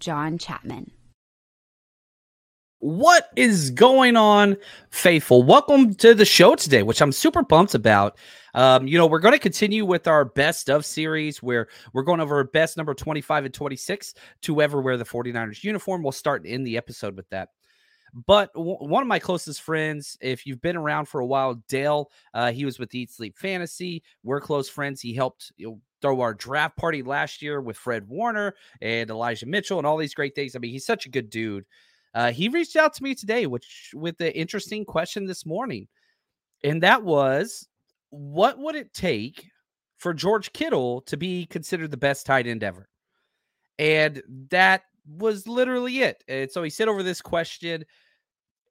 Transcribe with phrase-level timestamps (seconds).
[0.00, 0.90] John Chapman.
[2.80, 4.56] What is going on,
[4.88, 5.42] faithful?
[5.42, 8.16] Welcome to the show today, which I'm super pumped about.
[8.54, 12.20] Um, you know, we're going to continue with our best of series where we're going
[12.20, 16.02] over best number 25 and 26 to ever wear the 49ers uniform.
[16.02, 17.50] We'll start in the episode with that.
[18.26, 22.10] But w- one of my closest friends, if you've been around for a while, Dale,
[22.32, 24.02] uh, he was with Eat Sleep Fantasy.
[24.24, 25.00] We're close friends.
[25.00, 29.46] He helped you know, throw our draft party last year with Fred Warner and Elijah
[29.46, 30.56] Mitchell and all these great things.
[30.56, 31.64] I mean, he's such a good dude.
[32.14, 35.86] Uh, he reached out to me today, which with the interesting question this morning,
[36.64, 37.68] and that was,
[38.10, 39.46] what would it take
[39.98, 42.88] for George Kittle to be considered the best tight end ever?
[43.78, 46.22] And that was literally it.
[46.28, 47.84] And so he sent over this question.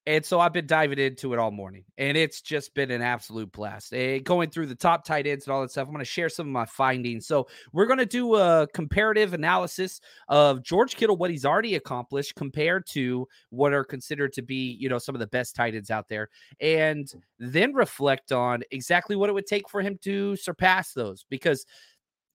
[0.10, 3.52] And so I've been diving into it all morning, and it's just been an absolute
[3.52, 3.94] blast.
[3.94, 6.30] And going through the top tight ends and all that stuff, I'm going to share
[6.30, 7.28] some of my findings.
[7.28, 12.34] So we're going to do a comparative analysis of George Kittle, what he's already accomplished
[12.34, 15.92] compared to what are considered to be, you know, some of the best tight ends
[15.92, 20.92] out there, and then reflect on exactly what it would take for him to surpass
[20.92, 21.24] those.
[21.30, 21.68] Because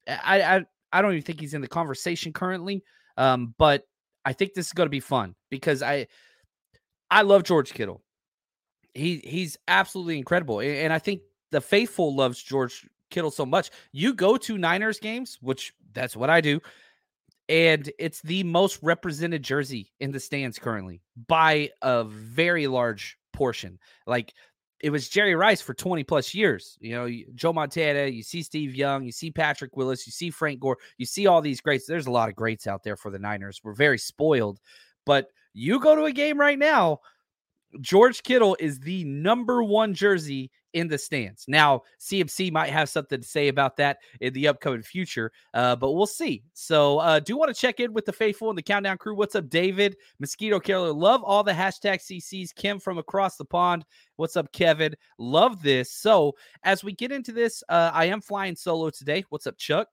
[0.07, 2.85] I, I, I don't even think he's in the conversation currently,
[3.17, 3.83] um, but
[4.25, 6.07] I think this is going to be fun because I
[7.11, 8.03] I love George Kittle.
[8.95, 13.71] He he's absolutely incredible, and I think the faithful loves George Kittle so much.
[13.93, 16.61] You go to Niners games, which that's what I do,
[17.49, 23.79] and it's the most represented jersey in the stands currently by a very large portion.
[24.07, 24.33] Like
[24.81, 26.77] it was Jerry Rice for 20 plus years.
[26.79, 30.61] You know, Joe Montana, you see Steve Young, you see Patrick Willis, you see Frank
[30.61, 31.87] Gore, you see all these greats.
[31.87, 33.61] There's a lot of greats out there for the Niners.
[33.65, 34.61] We're very spoiled,
[35.07, 37.01] but you go to a game right now,
[37.81, 41.45] George Kittle is the number one jersey in the stands.
[41.47, 45.93] Now, CMC might have something to say about that in the upcoming future, uh, but
[45.93, 46.43] we'll see.
[46.53, 49.15] So, uh, do want to check in with the faithful and the countdown crew.
[49.15, 49.97] What's up, David?
[50.19, 52.55] Mosquito Killer, love all the hashtag CCs.
[52.55, 53.85] Kim from across the pond.
[54.17, 54.95] What's up, Kevin?
[55.19, 55.93] Love this.
[55.93, 56.35] So,
[56.65, 59.25] as we get into this, uh, I am flying solo today.
[59.29, 59.89] What's up, Chuck?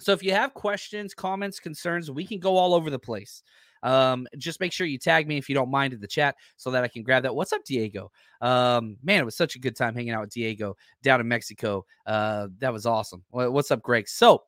[0.00, 3.42] So, if you have questions, comments, concerns, we can go all over the place.
[3.84, 6.70] Um, just make sure you tag me if you don't mind in the chat so
[6.72, 7.34] that I can grab that.
[7.34, 8.10] What's up, Diego?
[8.40, 11.84] Um, man, it was such a good time hanging out with Diego down in Mexico.
[12.06, 13.22] Uh, that was awesome.
[13.30, 14.08] What's up, Greg?
[14.08, 14.42] So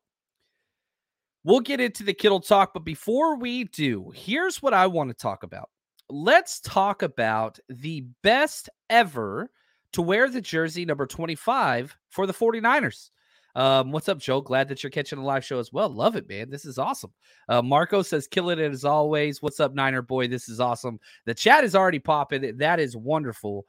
[1.44, 5.14] we'll get into the Kittle talk, but before we do, here's what I want to
[5.14, 5.68] talk about.
[6.08, 9.50] Let's talk about the best ever
[9.92, 13.10] to wear the jersey number 25 for the 49ers.
[13.56, 14.42] Um, what's up, Joe?
[14.42, 15.88] Glad that you're catching the live show as well.
[15.88, 16.50] Love it, man.
[16.50, 17.10] This is awesome.
[17.48, 19.40] Uh, Marco says, kill it as always.
[19.40, 20.28] What's up, Niner boy?
[20.28, 21.00] This is awesome.
[21.24, 22.58] The chat is already popping.
[22.58, 23.64] That is wonderful.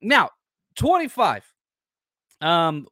[0.00, 0.30] Now,
[0.76, 1.44] 25.
[2.40, 2.86] Um,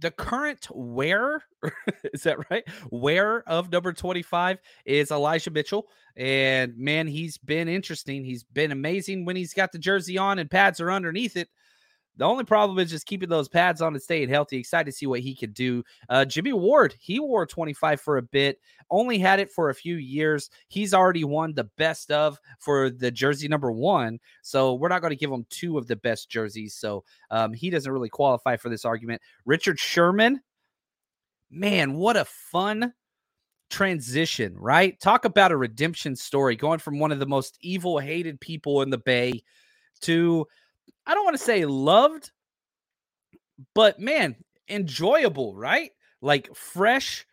[0.00, 1.42] the current wearer
[2.12, 2.64] is that right?
[2.90, 5.86] Wearer of number 25 is Elijah Mitchell.
[6.16, 8.24] And man, he's been interesting.
[8.24, 11.48] He's been amazing when he's got the jersey on and pads are underneath it.
[12.20, 14.58] The only problem is just keeping those pads on and staying healthy.
[14.58, 15.82] Excited to see what he can do.
[16.10, 18.60] Uh, Jimmy Ward, he wore 25 for a bit,
[18.90, 20.50] only had it for a few years.
[20.68, 24.18] He's already won the best of for the jersey number one.
[24.42, 26.74] So we're not going to give him two of the best jerseys.
[26.74, 29.22] So um, he doesn't really qualify for this argument.
[29.46, 30.42] Richard Sherman,
[31.50, 32.92] man, what a fun
[33.70, 35.00] transition, right?
[35.00, 38.90] Talk about a redemption story going from one of the most evil, hated people in
[38.90, 39.42] the Bay
[40.02, 40.46] to
[41.10, 42.30] I don't want to say loved,
[43.74, 44.36] but man,
[44.68, 45.90] enjoyable, right?
[46.22, 47.26] Like fresh,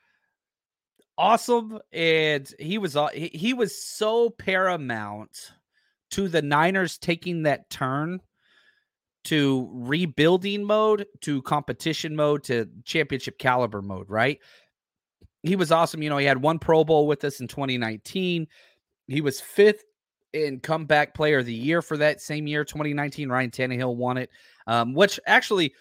[1.15, 5.51] awesome, and he was he was so paramount
[6.09, 8.19] to the Niners taking that turn
[9.25, 14.39] to rebuilding mode to competition mode to championship caliber mode, right?
[15.44, 16.01] he was awesome.
[16.01, 18.47] You know, he had one Pro Bowl with us in 2019.
[19.07, 19.83] He was fifth
[20.45, 23.30] in comeback player of the year for that same year, 2019.
[23.30, 24.30] Ryan Tannehill won it,
[24.66, 25.74] um, which actually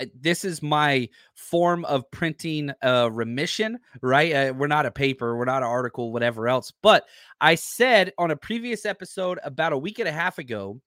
[0.00, 4.32] uh, this is my form of printing a remission, right?
[4.32, 6.72] Uh, we're not a paper, we're not an article, whatever else.
[6.82, 7.04] But
[7.40, 10.80] I said on a previous episode about a week and a half ago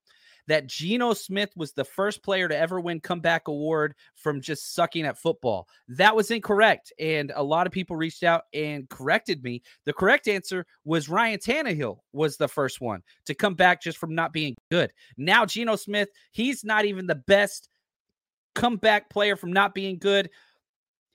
[0.49, 5.05] that Geno Smith was the first player to ever win comeback award from just sucking
[5.05, 5.67] at football.
[5.87, 6.91] That was incorrect.
[6.99, 9.61] And a lot of people reached out and corrected me.
[9.85, 14.15] The correct answer was Ryan Tannehill was the first one to come back just from
[14.15, 14.91] not being good.
[15.17, 17.69] Now, Geno Smith, he's not even the best
[18.55, 20.31] comeback player from not being good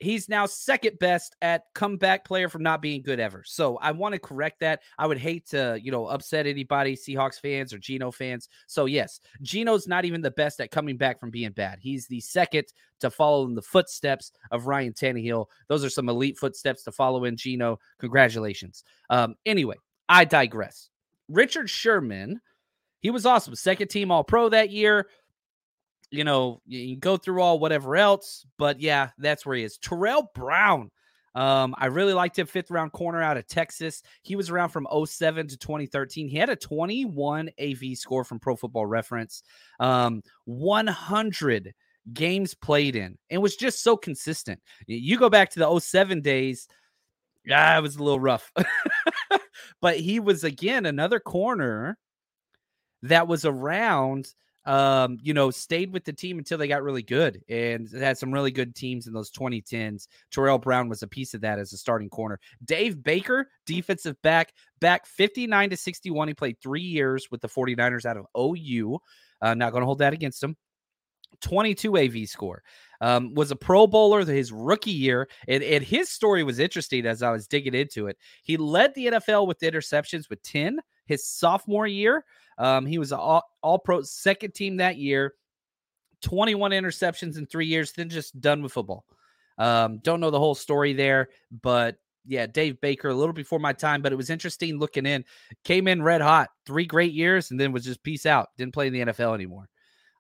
[0.04, 3.42] he's now second best at comeback player from not being good ever.
[3.46, 4.82] So I want to correct that.
[4.98, 8.48] I would hate to, you know, upset anybody, Seahawks fans or Geno fans.
[8.66, 11.78] So yes, Geno's not even the best at coming back from being bad.
[11.80, 12.66] He's the second
[13.00, 15.46] to follow in the footsteps of Ryan Tannehill.
[15.68, 17.78] Those are some elite footsteps to follow in Geno.
[17.98, 18.84] Congratulations.
[19.10, 19.76] Um, anyway,
[20.08, 20.90] I digress.
[21.28, 22.40] Richard Sherman,
[23.00, 23.54] he was awesome.
[23.54, 25.08] Second team all pro that year
[26.14, 29.78] you know, you go through all whatever else, but yeah, that's where he is.
[29.78, 30.90] Tarell Brown.
[31.34, 34.04] Um, I really liked him, fifth round corner out of Texas.
[34.22, 36.28] He was around from 07 to 2013.
[36.28, 39.42] He had a 21 AV score from Pro Football Reference,
[39.80, 41.74] um, 100
[42.12, 44.60] games played in, and was just so consistent.
[44.86, 46.68] You go back to the 07 days,
[47.44, 48.52] yeah, it was a little rough,
[49.80, 51.98] but he was again another corner
[53.02, 54.32] that was around
[54.66, 58.32] um, you know, stayed with the team until they got really good and had some
[58.32, 60.08] really good teams in those 2010s.
[60.30, 62.40] Tarell Brown was a piece of that as a starting corner.
[62.64, 66.28] Dave Baker, defensive back, back 59 to 61.
[66.28, 68.98] He played three years with the 49ers out of OU.
[69.42, 70.56] Uh, not going to hold that against him.
[71.40, 72.62] 22 AV score.
[73.00, 75.28] Um, was a Pro Bowler his rookie year.
[75.46, 78.16] And, and his story was interesting as I was digging into it.
[78.42, 82.24] He led the NFL with interceptions with 10 his sophomore year.
[82.58, 85.34] Um, he was all, all pro second team that year,
[86.22, 89.04] 21 interceptions in three years, then just done with football.
[89.58, 91.28] Um, don't know the whole story there,
[91.62, 91.96] but
[92.26, 95.24] yeah, Dave Baker, a little before my time, but it was interesting looking in.
[95.64, 98.48] Came in red hot, three great years, and then was just peace out.
[98.56, 99.68] Didn't play in the NFL anymore.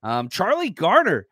[0.02, 1.26] Um, Charlie Garner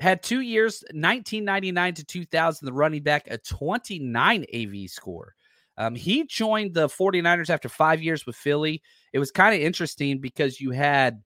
[0.00, 5.34] had two years, 1999 to 2000, the running back, a 29 AV score.
[5.78, 8.82] Um, he joined the 49ers after five years with Philly.
[9.12, 11.22] It was kind of interesting because you had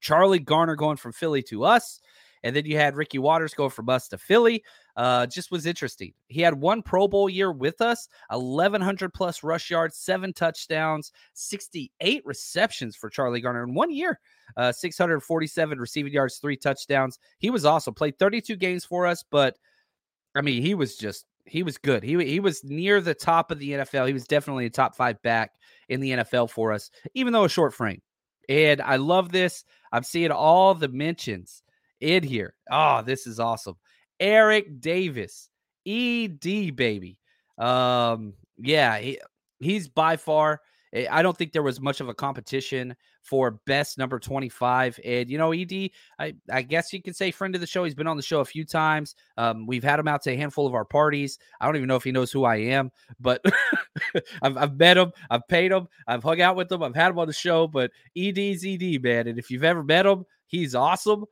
[0.00, 2.00] Charlie Garner going from Philly to us,
[2.42, 4.62] and then you had Ricky Watters going from us to Philly.
[4.96, 6.12] Uh, just was interesting.
[6.28, 12.22] He had one Pro Bowl year with us, 1,100 plus rush yards, seven touchdowns, 68
[12.24, 14.20] receptions for Charlie Garner in one year,
[14.58, 17.18] uh, 647 receiving yards, three touchdowns.
[17.38, 17.94] He was awesome.
[17.94, 19.56] Played 32 games for us, but
[20.34, 22.02] I mean, he was just he was good.
[22.02, 24.06] He he was near the top of the NFL.
[24.06, 25.52] He was definitely a top five back
[25.88, 28.00] in the NFL for us, even though a short frame.
[28.48, 29.64] And I love this.
[29.92, 31.62] I'm seeing all the mentions
[32.00, 32.54] in here.
[32.70, 33.76] Oh, this is awesome.
[34.20, 35.48] Eric Davis,
[35.86, 37.18] ED baby.
[37.58, 39.20] Um, yeah, he,
[39.60, 40.60] he's by far
[40.94, 45.00] I don't think there was much of a competition for best number 25.
[45.04, 47.84] And, you know, ED, I, I guess you could say friend of the show.
[47.84, 49.16] He's been on the show a few times.
[49.36, 51.38] Um, we've had him out to a handful of our parties.
[51.60, 53.44] I don't even know if he knows who I am, but
[54.42, 57.18] I've, I've met him, I've paid him, I've hung out with him, I've had him
[57.18, 57.66] on the show.
[57.66, 59.26] But ED's ED, man.
[59.26, 61.24] And if you've ever met him, he's awesome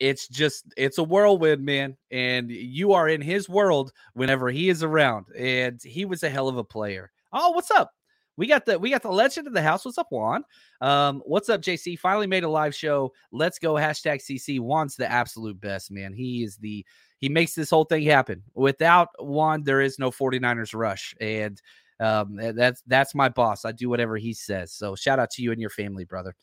[0.00, 4.82] it's just it's a whirlwind man and you are in his world whenever he is
[4.82, 7.92] around and he was a hell of a player oh what's up
[8.36, 9.84] we got the we got the legend of the house.
[9.84, 10.44] What's up, Juan?
[10.80, 11.98] Um, what's up, JC?
[11.98, 13.12] Finally made a live show.
[13.30, 13.74] Let's go.
[13.74, 14.58] Hashtag CC.
[14.58, 16.12] Juan's the absolute best, man.
[16.12, 16.84] He is the
[17.18, 18.42] he makes this whole thing happen.
[18.54, 21.14] Without Juan, there is no 49ers rush.
[21.20, 21.60] And
[22.00, 23.64] um, that's that's my boss.
[23.64, 24.72] I do whatever he says.
[24.72, 26.34] So shout out to you and your family, brother.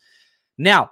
[0.57, 0.91] Now,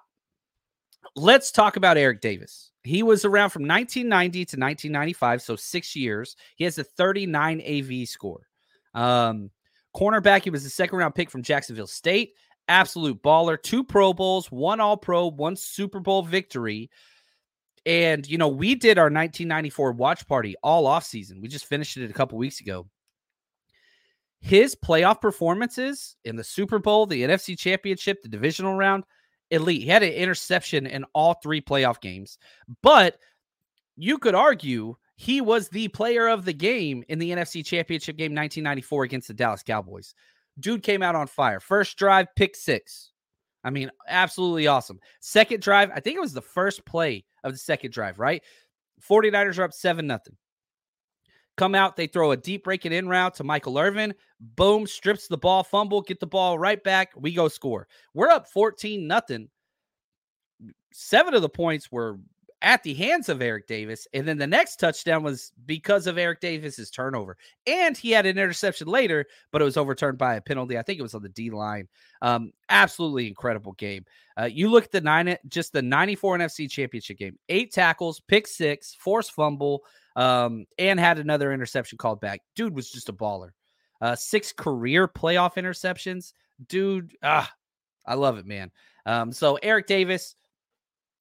[1.16, 2.72] let's talk about Eric Davis.
[2.84, 6.36] He was around from 1990 to 1995, so six years.
[6.56, 8.48] He has a 39 AV score.
[8.94, 9.52] Um,
[9.98, 12.34] Cornerback, he was the second round pick from Jacksonville State.
[12.68, 13.62] Absolute baller.
[13.62, 16.92] Two Pro Bowls, one All Pro, one Super Bowl victory.
[17.86, 21.42] And, you know, we did our 1994 watch party all off season.
[21.42, 22.88] We just finished it a couple weeks ago.
[24.40, 29.04] His playoff performances in the Super Bowl, the NFC Championship, the divisional round,
[29.50, 29.82] elite.
[29.82, 32.38] He had an interception in all three playoff games.
[32.84, 33.18] But
[33.96, 38.36] you could argue he was the player of the game in the NFC Championship game
[38.36, 40.14] 1994 against the Dallas Cowboys.
[40.60, 41.60] Dude came out on fire.
[41.60, 43.12] First drive, pick six.
[43.64, 45.00] I mean, absolutely awesome.
[45.20, 48.44] Second drive, I think it was the first play of the second drive, right?
[49.10, 50.38] 49ers are up 7 nothing.
[51.58, 54.14] come out, they throw a deep breaking in route to Michael Irvin.
[54.40, 57.12] Boom, strips the ball, fumble, get the ball right back.
[57.16, 57.88] We go score.
[58.14, 59.50] We're up 14 nothing.
[60.94, 62.20] Seven of the points were
[62.62, 64.08] at the hands of Eric Davis.
[64.14, 67.38] And then the next touchdown was because of Eric Davis's turnover.
[67.66, 70.78] And he had an interception later, but it was overturned by a penalty.
[70.78, 71.88] I think it was on the D line.
[72.22, 74.06] Um, absolutely incredible game.
[74.40, 78.48] Uh, you look at the nine, just the 94 NFC championship game, eight tackles, pick
[78.48, 79.84] six, forced fumble,
[80.16, 82.42] um, and had another interception called back.
[82.56, 83.50] Dude was just a baller.
[84.02, 86.34] Uh, six career playoff interceptions.
[86.68, 87.52] Dude, ah,
[88.06, 88.72] I love it, man.
[89.06, 90.36] Um, so Eric Davis,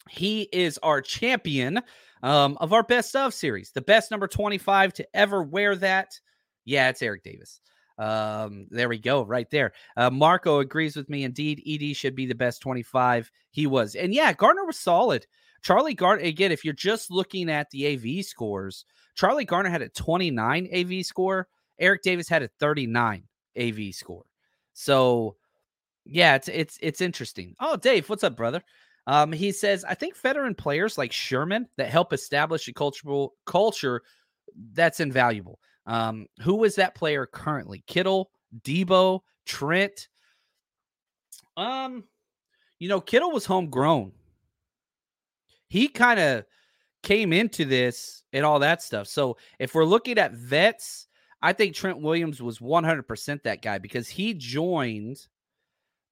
[0.08, 1.80] he is our champion
[2.22, 6.18] um, of our best of series, the best number 25 to ever wear that.
[6.64, 7.60] Yeah, it's Eric Davis.
[7.98, 9.72] Um, there we go, right there.
[9.96, 11.24] Uh, Marco agrees with me.
[11.24, 13.30] Indeed, ED should be the best 25.
[13.50, 13.94] He was.
[13.94, 15.26] And yeah, Gardner was solid.
[15.62, 18.84] Charlie Gardner, again, if you're just looking at the AV scores,
[19.14, 21.48] Charlie Garner had a 29 AV score.
[21.78, 23.24] Eric Davis had a 39
[23.58, 24.24] AV score.
[24.74, 25.36] So
[26.04, 27.54] yeah, it's it's it's interesting.
[27.58, 28.62] Oh, Dave, what's up, brother?
[29.06, 34.02] Um, he says, I think veteran players like Sherman that help establish a cultural culture
[34.72, 35.60] that's invaluable.
[35.86, 37.84] Um, who is that player currently?
[37.86, 38.30] Kittle,
[38.62, 40.08] Deebo, Trent.
[41.56, 42.04] Um,
[42.78, 44.12] you know, Kittle was homegrown.
[45.68, 46.44] He kind of
[47.02, 49.06] came into this and all that stuff.
[49.06, 51.06] So if we're looking at vets,
[51.40, 55.26] I think Trent Williams was 100% that guy because he joined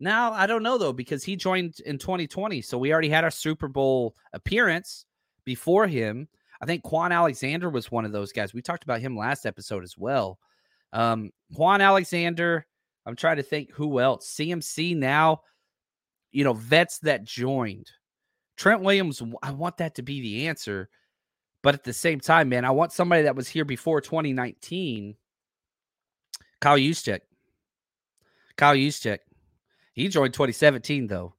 [0.01, 2.63] now, I don't know though, because he joined in 2020.
[2.63, 5.07] So we already had our Super Bowl appearance
[5.45, 6.29] before him.
[6.61, 8.55] I think Kwon Alexander was one of those guys.
[8.55, 10.39] We talked about him last episode as well.
[10.93, 12.67] Um, Kwon Alexander,
[13.07, 14.35] I'm trying to think who else.
[14.35, 15.43] CMC now,
[16.33, 17.91] you know, vets that joined.
[18.57, 20.89] Trent Williams, I want that to be the answer.
[21.63, 25.17] But at the same time, man, I want somebody that was here before 2019.
[26.61, 27.21] Kyle Juszczyk.
[28.57, 29.19] Kyle Juszczyk.
[29.95, 31.35] He joined 2017 though.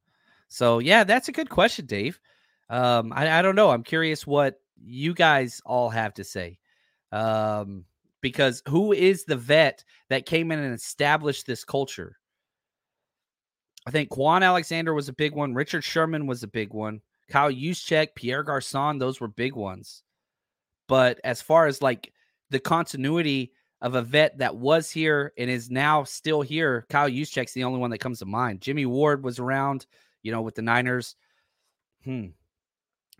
[0.47, 2.19] So yeah, that's a good question, Dave.
[2.69, 3.69] Um, I, I don't know.
[3.69, 6.57] I'm curious what you guys all have to say.
[7.11, 7.85] Um,
[8.21, 12.17] because who is the vet that came in and established this culture?
[13.85, 15.53] I think Kwon Alexander was a big one.
[15.53, 17.01] Richard Sherman was a big one.
[17.29, 20.01] Kyle Juszczyk, Pierre Garcon, those were big ones.
[20.87, 22.11] But as far as like
[22.49, 23.51] the continuity
[23.81, 26.85] of a vet that was here and is now still here.
[26.89, 28.61] Kyle Juszczyk's the only one that comes to mind.
[28.61, 29.85] Jimmy Ward was around,
[30.23, 31.15] you know, with the Niners.
[32.03, 32.27] Hmm.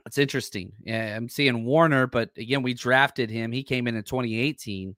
[0.05, 0.71] It's interesting.
[0.83, 3.51] Yeah, I'm seeing Warner, but again, we drafted him.
[3.51, 4.95] He came in in 2018.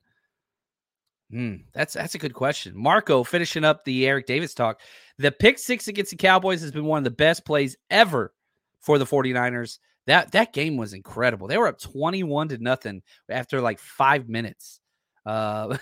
[1.31, 2.73] Hmm, that's that's a good question.
[2.75, 4.79] Marco finishing up the Eric Davis talk.
[5.17, 8.33] The pick six against the Cowboys has been one of the best plays ever
[8.79, 9.79] for the 49ers.
[10.05, 11.47] That that game was incredible.
[11.47, 14.79] They were up 21 to nothing after like five minutes.
[15.27, 15.77] Uh,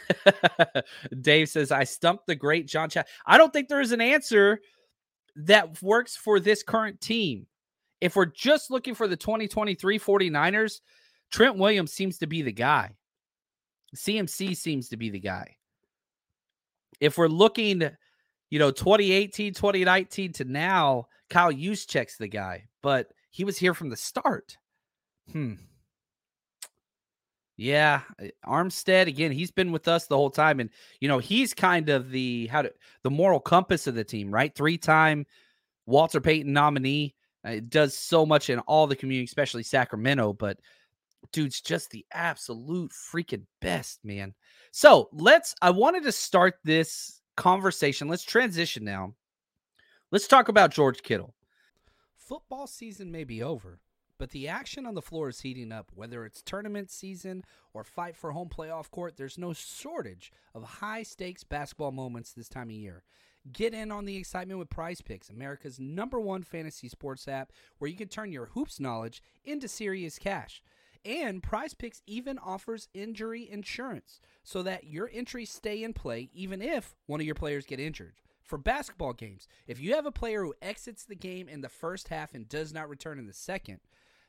[1.21, 3.07] Dave says, I stumped the great John Chat.
[3.27, 4.59] I don't think there is an answer
[5.35, 7.45] that works for this current team.
[8.01, 10.81] If we're just looking for the 2023 49ers,
[11.31, 12.95] Trent Williams seems to be the guy.
[13.95, 15.57] CMC seems to be the guy.
[16.99, 17.83] If we're looking,
[18.49, 23.89] you know, 2018, 2019 to now, Kyle Juszczyk's the guy, but he was here from
[23.89, 24.57] the start.
[25.31, 25.53] Hmm.
[27.57, 29.31] Yeah, eh, Armstead again.
[29.31, 30.69] He's been with us the whole time, and
[31.00, 34.53] you know he's kind of the how to the moral compass of the team, right?
[34.53, 35.25] Three time
[35.85, 37.15] Walter Payton nominee.
[37.43, 40.33] Uh, does so much in all the community, especially Sacramento.
[40.33, 40.57] But
[41.31, 44.33] dude's just the absolute freaking best, man.
[44.71, 45.53] So let's.
[45.62, 48.07] I wanted to start this conversation.
[48.07, 49.13] Let's transition now.
[50.12, 51.35] Let's talk about George Kittle.
[52.17, 53.79] Football season may be over,
[54.17, 55.91] but the action on the floor is heating up.
[55.93, 57.43] Whether it's tournament season
[57.74, 62.50] or fight for home playoff court, there's no shortage of high stakes basketball moments this
[62.50, 63.03] time of year.
[63.51, 67.98] Get in on the excitement with PrizePicks, America's number one fantasy sports app, where you
[67.98, 70.63] can turn your hoops knowledge into serious cash.
[71.03, 76.95] And PrizePicks even offers injury insurance so that your entries stay in play even if
[77.05, 78.15] one of your players get injured.
[78.41, 82.07] For basketball games, if you have a player who exits the game in the first
[82.10, 83.79] half and does not return in the second,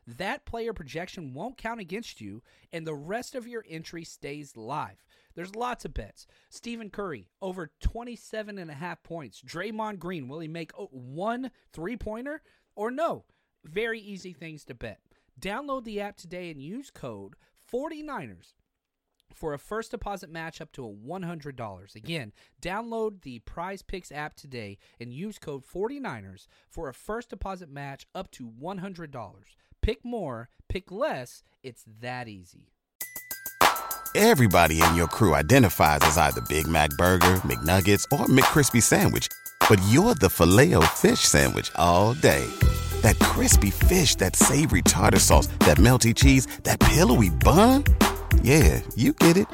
[0.07, 5.05] that player projection won't count against you, and the rest of your entry stays live.
[5.35, 6.27] There's lots of bets.
[6.49, 9.43] Stephen Curry, over 27 and a half points.
[9.43, 12.43] Draymond Green, will he make one three pointer
[12.75, 13.25] or no?
[13.65, 15.01] Very easy things to bet.
[15.41, 17.35] Download the app today and use code
[17.71, 18.55] 49ers
[19.35, 21.95] for a first deposit match up to a $100.
[21.95, 22.33] Again,
[22.63, 28.31] download the PrizePicks app today and use code 49ers for a first deposit match up
[28.33, 29.43] to $100.
[29.87, 31.45] Pick more, pick less.
[31.63, 32.73] It's that easy.
[34.17, 39.29] Everybody in your crew identifies as either Big Mac Burger, McNuggets, or McCrispy Sandwich.
[39.71, 42.51] But you're the filet fish Sandwich all day.
[43.03, 47.85] That crispy fish, that savory tartar sauce, that melty cheese, that pillowy bun.
[48.43, 49.47] Yeah, you get it.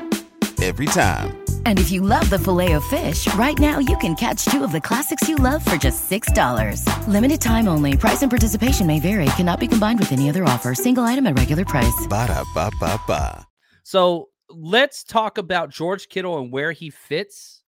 [0.62, 1.41] Every time.
[1.66, 4.70] And if you love the filet of fish, right now you can catch two of
[4.70, 6.86] the classics you love for just $6.
[7.08, 7.96] Limited time only.
[7.96, 9.24] Price and participation may vary.
[9.36, 10.74] Cannot be combined with any other offer.
[10.74, 12.06] Single item at regular price.
[12.08, 13.44] Ba da ba ba ba.
[13.82, 17.62] So let's talk about George Kittle and where he fits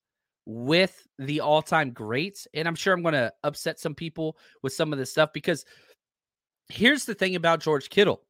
[0.46, 2.46] with the all time greats.
[2.54, 5.64] And I'm sure I'm going to upset some people with some of this stuff because
[6.68, 8.22] here's the thing about George Kittle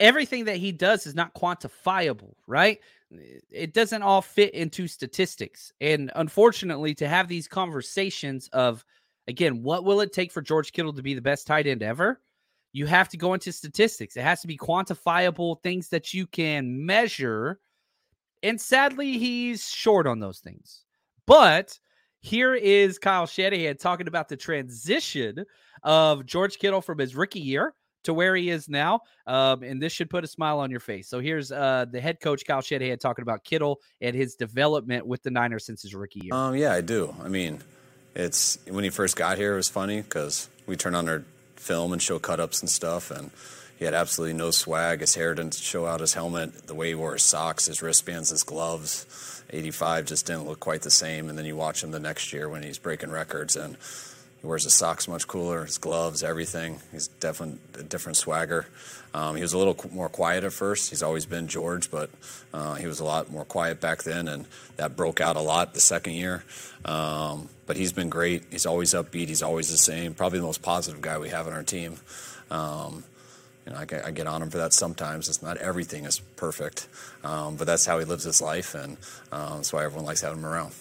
[0.00, 2.80] everything that he does is not quantifiable, right?
[3.10, 5.72] It doesn't all fit into statistics.
[5.80, 8.84] And unfortunately, to have these conversations of,
[9.26, 12.20] again, what will it take for George Kittle to be the best tight end ever?
[12.72, 14.16] You have to go into statistics.
[14.16, 17.58] It has to be quantifiable things that you can measure.
[18.42, 20.84] And sadly, he's short on those things.
[21.26, 21.78] But
[22.20, 25.44] here is Kyle Shanahan talking about the transition
[25.82, 29.00] of George Kittle from his rookie year to where he is now.
[29.26, 31.08] Um, and this should put a smile on your face.
[31.08, 35.22] So here's uh, the head coach, Kyle Shanahan, talking about Kittle and his development with
[35.22, 36.34] the Niners since his rookie year.
[36.34, 37.14] Um, yeah, I do.
[37.22, 37.60] I mean,
[38.14, 41.24] it's when he first got here, it was funny because we turn on our
[41.56, 43.10] film and show cut ups and stuff.
[43.10, 43.30] And
[43.78, 45.00] he had absolutely no swag.
[45.00, 48.30] His hair didn't show out his helmet, the way he wore his socks, his wristbands,
[48.30, 49.42] his gloves.
[49.50, 51.28] 85 just didn't look quite the same.
[51.28, 53.76] And then you watch him the next year when he's breaking records and
[54.40, 56.80] he wears his socks much cooler, his gloves, everything.
[56.92, 58.66] He's definitely a different swagger.
[59.12, 60.90] Um, he was a little more quiet at first.
[60.90, 62.10] He's always been George, but
[62.54, 65.74] uh, he was a lot more quiet back then, and that broke out a lot
[65.74, 66.44] the second year.
[66.84, 68.44] Um, but he's been great.
[68.50, 69.28] He's always upbeat.
[69.28, 70.14] He's always the same.
[70.14, 71.96] Probably the most positive guy we have on our team.
[72.50, 73.04] Um,
[73.66, 75.28] you know, I, I, get on him for that sometimes.
[75.28, 76.88] It's not everything is perfect,
[77.22, 78.96] um, but that's how he lives his life, and
[79.30, 80.72] um, that's why everyone likes having him around.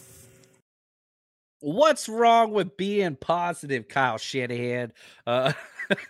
[1.62, 4.94] What's wrong with being positive, Kyle Shanahan?
[5.28, 5.54] Uh,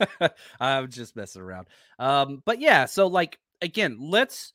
[0.60, 1.68] I'm just messing around.
[1.98, 4.54] Um, but yeah, so like again, let's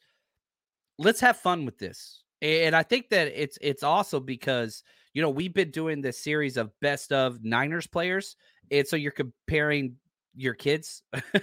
[0.98, 2.22] let's have fun with this.
[2.42, 6.56] And I think that it's it's also because you know we've been doing this series
[6.56, 8.36] of best of Niners players,
[8.70, 9.96] and so you're comparing
[10.36, 11.02] your kids,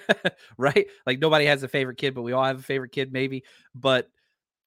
[0.58, 0.88] right?
[1.06, 3.44] Like nobody has a favorite kid, but we all have a favorite kid, maybe.
[3.74, 4.10] But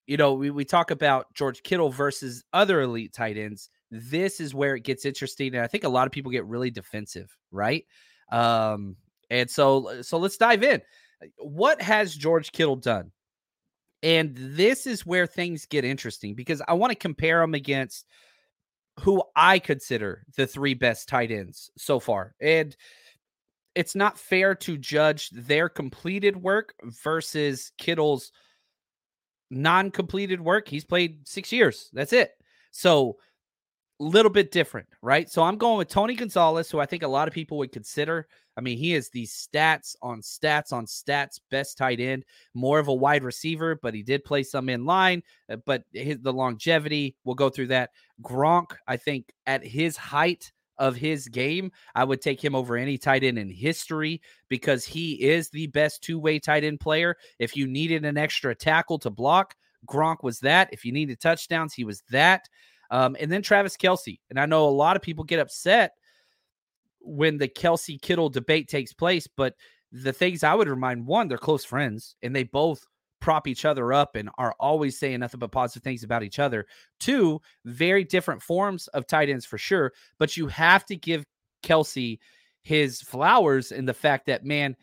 [0.06, 4.54] you know, we, we talk about George Kittle versus other elite tight ends this is
[4.54, 7.84] where it gets interesting and i think a lot of people get really defensive right?
[8.30, 8.96] Um
[9.30, 10.82] and so so let's dive in.
[11.38, 13.12] What has george kittle done?
[14.02, 18.06] And this is where things get interesting because i want to compare him against
[19.00, 22.76] who i consider the three best tight ends so far and
[23.74, 28.30] it's not fair to judge their completed work versus kittle's
[29.50, 30.68] non-completed work.
[30.68, 31.90] He's played six years.
[31.92, 32.32] That's it.
[32.70, 33.16] So
[34.00, 35.30] little bit different, right?
[35.30, 38.26] So I'm going with Tony Gonzalez, who I think a lot of people would consider.
[38.56, 42.88] I mean, he is the stats on stats on stats best tight end, more of
[42.88, 45.22] a wide receiver, but he did play some in line.
[45.50, 47.90] Uh, but his, the longevity, we'll go through that.
[48.22, 52.98] Gronk, I think at his height of his game, I would take him over any
[52.98, 57.16] tight end in history because he is the best two way tight end player.
[57.38, 59.54] If you needed an extra tackle to block,
[59.86, 60.70] Gronk was that.
[60.72, 62.48] If you needed touchdowns, he was that.
[62.94, 64.20] Um, and then Travis Kelce.
[64.30, 65.94] And I know a lot of people get upset
[67.00, 69.54] when the Kelce Kittle debate takes place, but
[69.90, 72.86] the things I would remind one, they're close friends and they both
[73.20, 76.66] prop each other up and are always saying nothing but positive things about each other.
[77.00, 81.24] Two, very different forms of tight ends for sure, but you have to give
[81.64, 82.20] Kelce
[82.62, 84.76] his flowers in the fact that, man,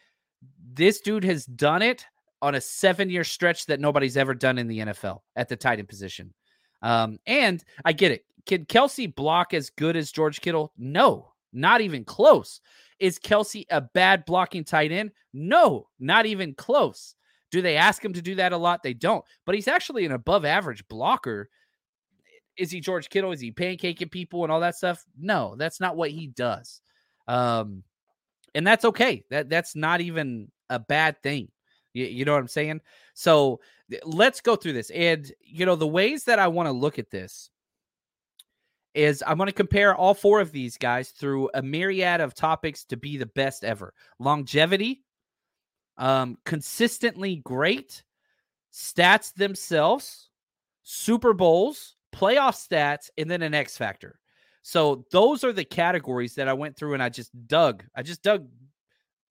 [0.74, 2.06] this dude has done it
[2.42, 5.80] on a seven year stretch that nobody's ever done in the NFL at the tight
[5.80, 6.34] end position.
[6.82, 8.26] Um, and I get it.
[8.46, 10.74] Can Kelce block as good as George Kittle?
[10.78, 12.62] No, not even close.
[13.00, 15.12] Is Kelce a bad blocking tight end?
[15.34, 17.16] No, not even close.
[17.52, 18.82] Do they ask him to do that a lot?
[18.82, 19.24] They don't.
[19.46, 21.50] But he's actually an above average blocker.
[22.58, 23.32] Is he George Kittle?
[23.32, 25.04] Is he pancaking people and all that stuff?
[25.20, 26.82] No, that's not what he does.
[27.28, 27.84] Um,
[28.56, 29.24] and that's okay.
[29.30, 31.50] That that's not even a bad thing.
[31.94, 32.82] You, you know what I'm saying?
[33.14, 33.60] So
[34.04, 34.90] let's go through this.
[34.92, 37.50] And, you know, the ways that I want to look at this
[38.94, 42.84] is I'm going to compare all four of these guys through a myriad of topics
[42.86, 45.04] to be the best ever longevity,
[45.98, 48.04] um, consistently great,
[48.74, 50.30] stats themselves,
[50.84, 54.20] Super Bowls, playoff stats, and then an X factor.
[54.64, 57.84] So those are the categories that I went through and I just dug.
[57.96, 58.48] I just dug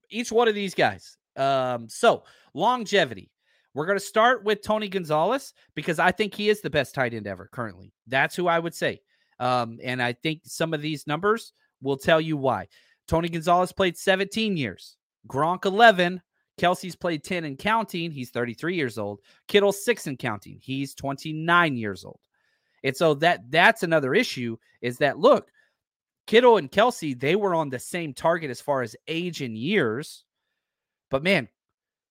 [0.09, 3.31] each one of these guys um, so longevity.
[3.74, 7.14] We're going to start with Tony Gonzalez because I think he is the best tight
[7.14, 7.92] end ever currently.
[8.06, 9.00] That's who I would say.
[9.38, 12.68] Um, and I think some of these numbers will tell you why.
[13.06, 14.96] Tony Gonzalez played 17 years,
[15.28, 16.20] Gronk 11,
[16.61, 18.11] Kelce's played 10 and counting.
[18.11, 19.20] He's 33 years old.
[19.48, 20.59] Kittle 6 and counting.
[20.61, 22.20] He's 29 years old.
[22.85, 25.50] And so that that's another issue is that look,
[26.26, 30.24] Kittle and Kelce, they were on the same target as far as age and years.
[31.11, 31.48] But man,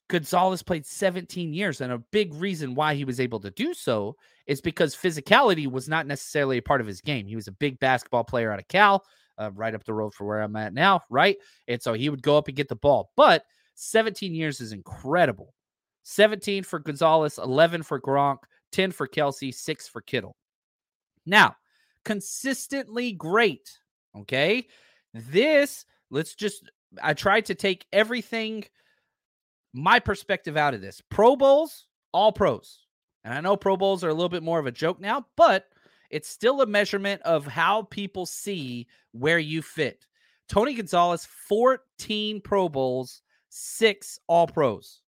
[0.09, 1.81] Gonzalez played 17 years.
[1.81, 4.15] And a big reason why he was able to do so
[4.47, 7.27] is because physicality was not necessarily a part of his game.
[7.27, 9.05] He was a big basketball player out of Cal,
[9.37, 11.37] uh, right up the road for where I'm at now, right?
[11.67, 13.11] And so he would go up and get the ball.
[13.15, 13.43] But
[13.75, 15.53] 17 years is incredible.
[16.03, 18.39] 17 for Gonzalez, 11 for Gronk,
[18.71, 20.35] 10 for Kelce, 6 for Kittle.
[21.25, 21.55] Now,
[22.03, 23.77] consistently great.
[24.17, 24.65] Okay.
[25.13, 26.69] This, let's just,
[27.01, 28.65] I tried to take everything,
[29.73, 31.01] my perspective out of this.
[31.09, 32.85] Pro Bowls, all pros.
[33.23, 35.65] And I know Pro Bowls are a little bit more of a joke now, but
[36.09, 40.05] it's still a measurement of how people see where you fit.
[40.47, 45.01] Tony Gonzalez, 14 Pro Bowls, six All Pros.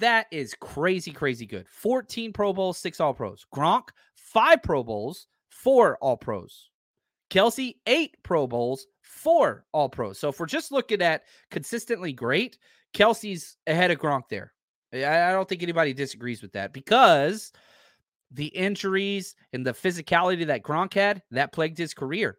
[0.00, 1.68] That is crazy, crazy good.
[1.68, 3.44] 14 Pro Bowls, six All Pros.
[3.54, 6.70] Gronk, five Pro Bowls, four All Pros.
[7.30, 10.18] Kelce, eight Pro Bowls, four All Pros.
[10.18, 12.58] So if we're just looking at consistently great,
[12.96, 14.52] Kelce's ahead of Gronk there.
[14.92, 17.52] I don't think anybody disagrees with that because
[18.30, 22.38] the injuries and the physicality that Gronk had that plagued his career.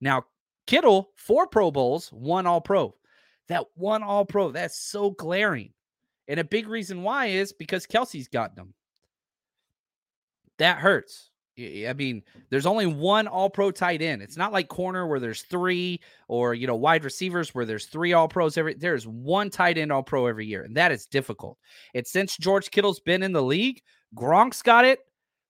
[0.00, 0.24] Now,
[0.66, 2.94] Kittle, four Pro Bowls, one All Pro.
[3.48, 5.72] That one All Pro, that's so glaring.
[6.26, 8.74] And a big reason why is because Kelce's gotten them.
[10.58, 11.30] That hurts.
[11.58, 14.22] I mean, there's only one all pro tight end.
[14.22, 18.12] It's not like corner where there's three or, you know, wide receivers where there's three
[18.12, 20.62] all pros every there's one tight end all pro every year.
[20.62, 21.58] And that is difficult.
[21.94, 23.82] It's since George Kittle's been in the league,
[24.14, 25.00] Gronk's got it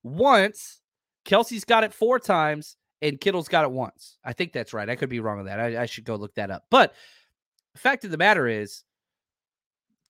[0.02, 0.80] once,
[1.26, 4.16] Kelce's got it four times, and Kittle's got it once.
[4.24, 4.88] I think that's right.
[4.88, 5.60] I could be wrong on that.
[5.60, 6.64] I, I should go look that up.
[6.70, 6.94] But
[7.74, 8.82] the fact of the matter is,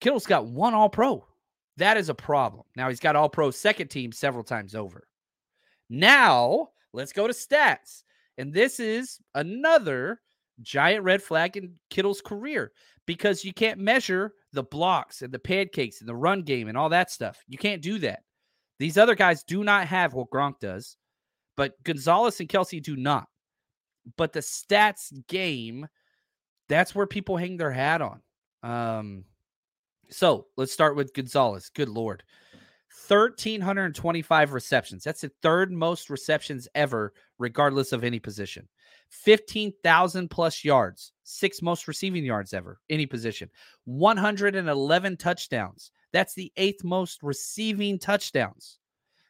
[0.00, 1.26] Kittle's got one all pro.
[1.76, 2.64] That is a problem.
[2.76, 5.07] Now he's got all pro second team several times over.
[5.90, 8.02] Now, let's go to stats.
[8.36, 10.20] And this is another
[10.60, 12.72] giant red flag in Kittle's career
[13.06, 16.88] because you can't measure the blocks and the pancakes and the run game and all
[16.90, 17.42] that stuff.
[17.48, 18.20] You can't do that.
[18.78, 20.96] These other guys do not have what Gronk does,
[21.56, 23.26] but Gonzalez and Kelce do not.
[24.16, 25.88] But the stats game,
[26.68, 28.20] that's where people hang their hat on.
[28.62, 29.24] Um,
[30.10, 31.70] so let's start with Gonzalez.
[31.74, 32.22] Good Lord.
[33.06, 35.04] 1,325 receptions.
[35.04, 38.68] That's the third most receptions ever, regardless of any position.
[39.10, 43.50] 15,000 plus yards, six most receiving yards ever, any position.
[43.84, 45.90] 111 touchdowns.
[46.12, 48.78] That's the eighth most receiving touchdowns.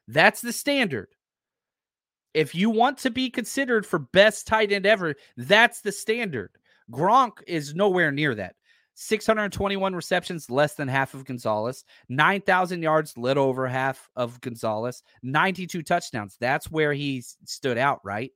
[0.06, 1.08] That's the standard.
[2.34, 6.50] If you want to be considered for best tight end ever, that's the standard.
[6.90, 8.54] Gronk is nowhere near that.
[9.00, 11.84] 621 receptions, less than half of Gonzalez.
[12.08, 15.04] 9,000 yards, little over half of Gonzalez.
[15.22, 16.36] 92 touchdowns.
[16.40, 18.32] That's where he stood out, right?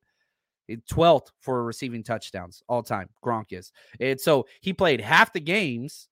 [0.70, 3.08] 12th for receiving touchdowns all time.
[3.24, 3.72] Gronk is.
[3.98, 6.08] And so he played half the games,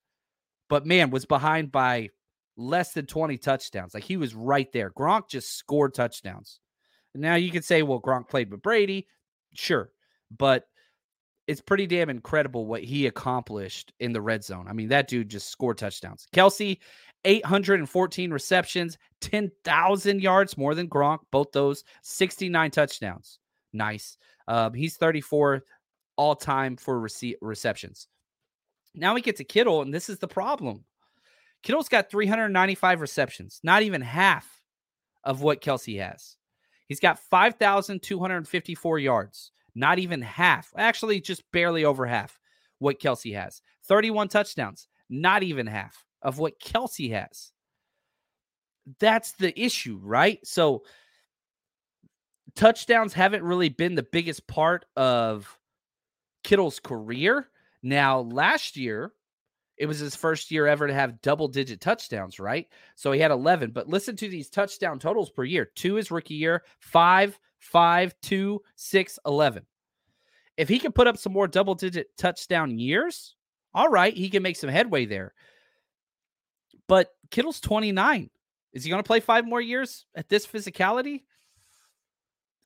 [0.68, 2.10] but man, was behind by
[2.56, 3.94] less than 20 touchdowns.
[3.94, 4.90] Like he was right there.
[4.90, 6.58] Gronk just scored touchdowns.
[7.14, 9.06] Now you could say, well, Gronk played with Brady.
[9.54, 9.92] Sure.
[10.36, 10.64] But
[11.50, 14.66] it's pretty damn incredible what he accomplished in the red zone.
[14.68, 16.28] I mean, that dude just scored touchdowns.
[16.32, 16.78] Kelce,
[17.24, 23.40] 814 receptions, 10,000 yards more than Gronk, both those, 69 touchdowns.
[23.72, 24.16] Nice.
[24.46, 25.64] Um, he's 34
[26.14, 28.06] all time for rece- receptions.
[28.94, 30.84] Now we get to Kittle, and this is the problem.
[31.64, 34.62] Kittle's got 395 receptions, not even half
[35.24, 36.36] of what Kelce has.
[36.86, 42.38] He's got 5,254 yards not even half, actually, just barely over half
[42.78, 43.62] what Kelce has.
[43.86, 47.52] 31 touchdowns, not even half of what Kelce has.
[48.98, 50.38] That's the issue, right?
[50.46, 50.82] So,
[52.54, 55.58] touchdowns haven't really been the biggest part of
[56.42, 57.48] Kittle's career.
[57.82, 59.12] Now, last year,
[59.80, 62.68] it was his first year ever to have double digit touchdowns, right?
[62.96, 63.70] So he had 11.
[63.70, 68.62] But listen to these touchdown totals per year two his rookie year, five, five, two,
[68.74, 69.64] six, 11.
[70.56, 73.34] If he can put up some more double digit touchdown years,
[73.72, 75.32] all right, he can make some headway there.
[76.88, 78.28] But Kittle's 29.
[78.72, 81.22] Is he going to play five more years at this physicality?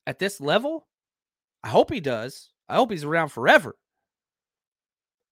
[0.06, 0.86] At this level?
[1.62, 2.50] I hope he does.
[2.68, 3.76] I hope he's around forever.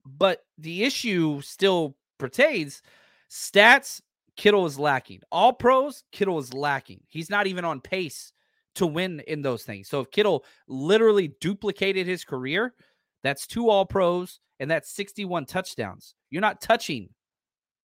[0.05, 2.83] But the issue still pertains.
[3.31, 4.01] Stats
[4.37, 5.21] Kittle is lacking.
[5.31, 7.01] All pros, Kittle is lacking.
[7.09, 8.33] He's not even on pace
[8.75, 9.89] to win in those things.
[9.89, 12.75] So if Kittle literally duplicated his career,
[13.23, 16.15] that's two all pros and that's 61 touchdowns.
[16.31, 17.09] You're not touching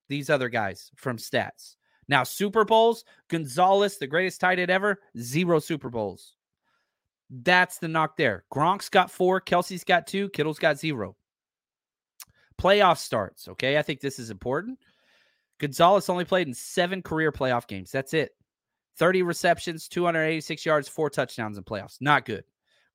[0.08, 1.76] these other guys from stats.
[2.08, 6.36] Now, Super Bowls, Gonzalez, the greatest tight end ever, zero Super Bowls.
[7.30, 8.44] That's the knock there.
[8.50, 11.16] Gronk's got four, Kelce's got two, Kittle's got zero.
[12.60, 13.48] Playoff starts.
[13.48, 13.78] Okay.
[13.78, 14.78] I think this is important.
[15.58, 17.90] Gonzalez only played in seven career playoff games.
[17.90, 18.32] That's it.
[18.98, 21.96] 30 receptions, 286 yards, four touchdowns in playoffs.
[22.00, 22.44] Not good.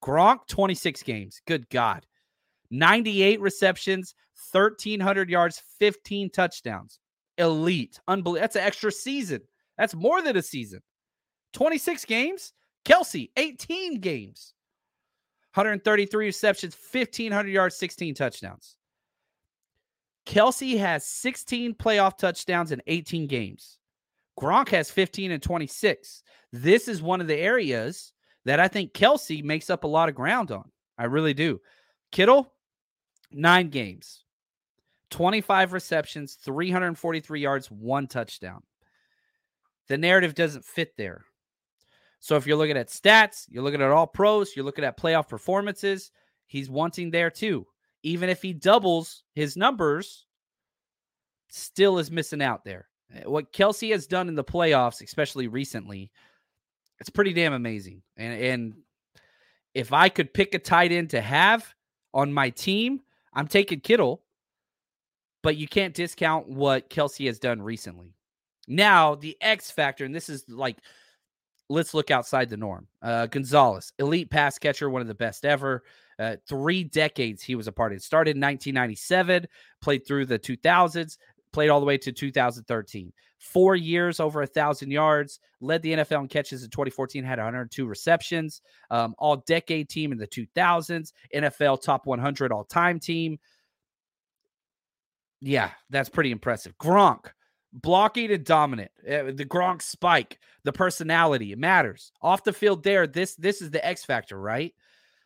[0.04, 1.42] Gronk, 26 games.
[1.48, 2.06] Good God.
[2.72, 4.16] 98 receptions,
[4.52, 7.00] 1,300 yards, 15 touchdowns.
[7.38, 8.00] Elite.
[8.08, 8.42] Unbelievable.
[8.42, 9.42] That's an extra season.
[9.78, 10.82] That's more than a season.
[11.54, 12.54] 26 games.
[12.86, 14.54] Kelce, 18 games.
[15.54, 18.76] 133 receptions, 1,500 yards, 16 touchdowns.
[20.26, 23.78] Kelce has 16 playoff touchdowns in 18 games.
[24.40, 26.24] Gronk has 15 and 26.
[26.52, 28.14] This is one of the areas
[28.46, 30.72] that I think Kelce makes up a lot of ground on.
[30.98, 31.62] I really do.
[32.12, 32.54] Kittle,
[33.32, 34.24] nine games,
[35.12, 38.62] 25 receptions, 343 yards, one touchdown.
[39.88, 41.26] The narrative doesn't fit there.
[42.20, 45.28] So if you're looking at stats, you're looking at all pros, you're looking at playoff
[45.28, 46.12] performances,
[46.46, 47.68] he's wanting there too
[48.04, 50.26] even if he doubles his numbers,
[51.50, 52.88] still is missing out there.
[53.14, 56.12] Eh, what Kelce has done in the playoffs, especially recently,
[57.00, 58.02] it's pretty damn amazing.
[58.18, 58.74] And, and
[59.74, 61.74] if I could pick a tight end to have
[62.14, 63.02] on my team,
[63.34, 64.22] I'm taking Kittle,
[65.42, 68.14] but you can't discount what Kelce has done recently.
[68.68, 70.78] Now, the X factor, and this is like,
[71.70, 72.88] let's look outside the norm.
[73.02, 75.84] Uh, Gonzalez, elite pass catcher, one of the best ever.
[76.20, 78.04] Uh, three decades he was a part of it.
[78.04, 79.48] Started in 1997,
[79.82, 81.18] played through the 2000s,
[81.54, 83.14] played all the way to 2013.
[83.40, 87.86] Four years, over a thousand yards, led the NFL in catches in 2014, had 102
[87.86, 93.38] receptions, um, all decade team in the 2000s, NFL top 100 all time team.
[95.42, 96.78] Yeah, that's pretty impressive.
[96.78, 97.26] Gronk,
[97.74, 98.92] blocking and dominant.
[99.06, 102.14] Uh, the Gronk spike, the personality, it matters.
[102.22, 104.74] Off the field, there, this this is the X factor, right?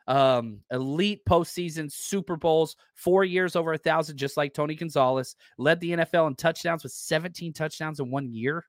[0.08, 5.36] Um, elite postseason Super Bowls, four years over a thousand, just like Tony Gonzalez.
[5.58, 8.65] Led the NFL in touchdowns with 17 touchdowns in one year.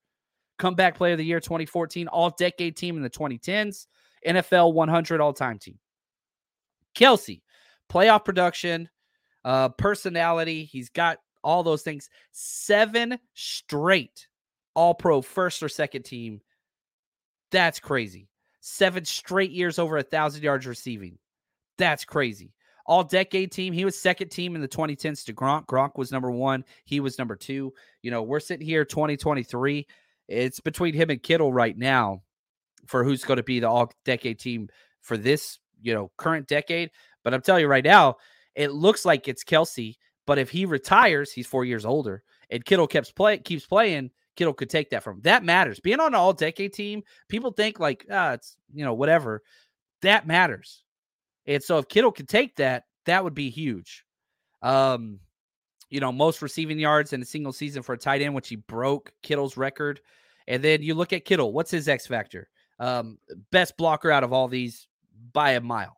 [0.59, 3.87] Comeback Player of the Year 2014, All Decade Team in the 2010s,
[4.27, 5.79] NFL 100 All Time Team.
[6.97, 7.43] Kelce,
[7.89, 8.89] playoff production,
[9.45, 10.65] uh, personality.
[10.65, 12.11] He's got all those things.
[12.33, 14.27] Seven straight
[14.75, 16.41] All Pro first or second team.
[17.53, 18.29] That's crazy.
[18.61, 21.19] Seven straight years over a thousand yards receiving.
[21.79, 22.53] That's crazy.
[22.87, 23.73] All decade team.
[23.73, 25.67] He was second team in the 2010s to Gronk.
[25.67, 26.65] Gronk was number one.
[26.85, 27.73] He was number two.
[28.03, 29.87] You know, we're sitting here 2023.
[30.29, 32.23] It's between him and Kittle right now
[32.87, 34.69] for who's going to be the all decade team
[35.01, 36.91] for this, you know, current decade.
[37.25, 38.17] But I'm telling you right now,
[38.55, 39.97] it looks like it's Kelce.
[40.27, 44.11] But if he retires, he's four years older, and Kittle keeps play keeps playing.
[44.37, 45.23] Kittle could take that from him.
[45.23, 45.81] That matters.
[45.81, 49.43] Being on an all decade team, people think like, ah, it's you know whatever.
[50.03, 50.85] That matters.
[51.49, 54.05] And so if Kittle could take that, that would be huge.
[54.63, 55.19] Um,
[55.91, 58.57] you know, most receiving yards in a single season for a tight end, which he
[58.57, 60.01] broke Kittle's record.
[60.47, 62.49] And then you look at Kittle, what's his X factor?
[62.79, 63.19] Um,
[63.51, 64.87] best blocker out of all these
[65.33, 65.97] by a mile.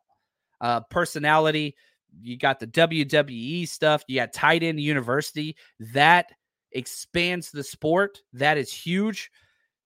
[0.61, 1.75] Uh, personality,
[2.21, 5.57] you got the WWE stuff, you got tight end university.
[5.93, 6.27] That
[6.71, 8.21] expands the sport.
[8.33, 9.31] That is huge.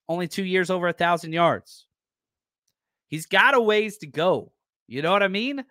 [0.08, 1.88] Only two years over a thousand yards.
[3.08, 4.52] He's got a ways to go.
[4.88, 5.66] You know what I mean?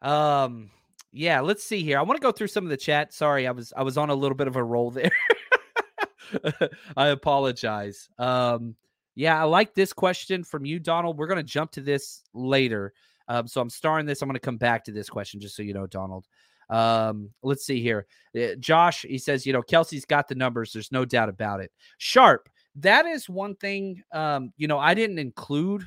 [0.00, 0.70] Um,
[1.12, 1.98] yeah, let's see here.
[1.98, 3.12] I want to go through some of the chat.
[3.12, 5.10] Sorry, I was I was on a little bit of a roll there.
[6.96, 8.08] I apologize.
[8.18, 8.76] Um,
[9.14, 11.18] yeah, I like this question from you, Donald.
[11.18, 12.94] We're gonna jump to this later.
[13.28, 14.22] Um, so I'm starring this.
[14.22, 16.26] I'm gonna come back to this question just so you know, Donald.
[16.70, 18.06] Um, let's see here.
[18.34, 20.72] Uh, Josh, he says, you know, Kelce's got the numbers.
[20.72, 21.70] There's no doubt about it.
[21.98, 22.48] Sharpe.
[22.76, 24.02] That is one thing.
[24.12, 25.86] Um, you know, I didn't include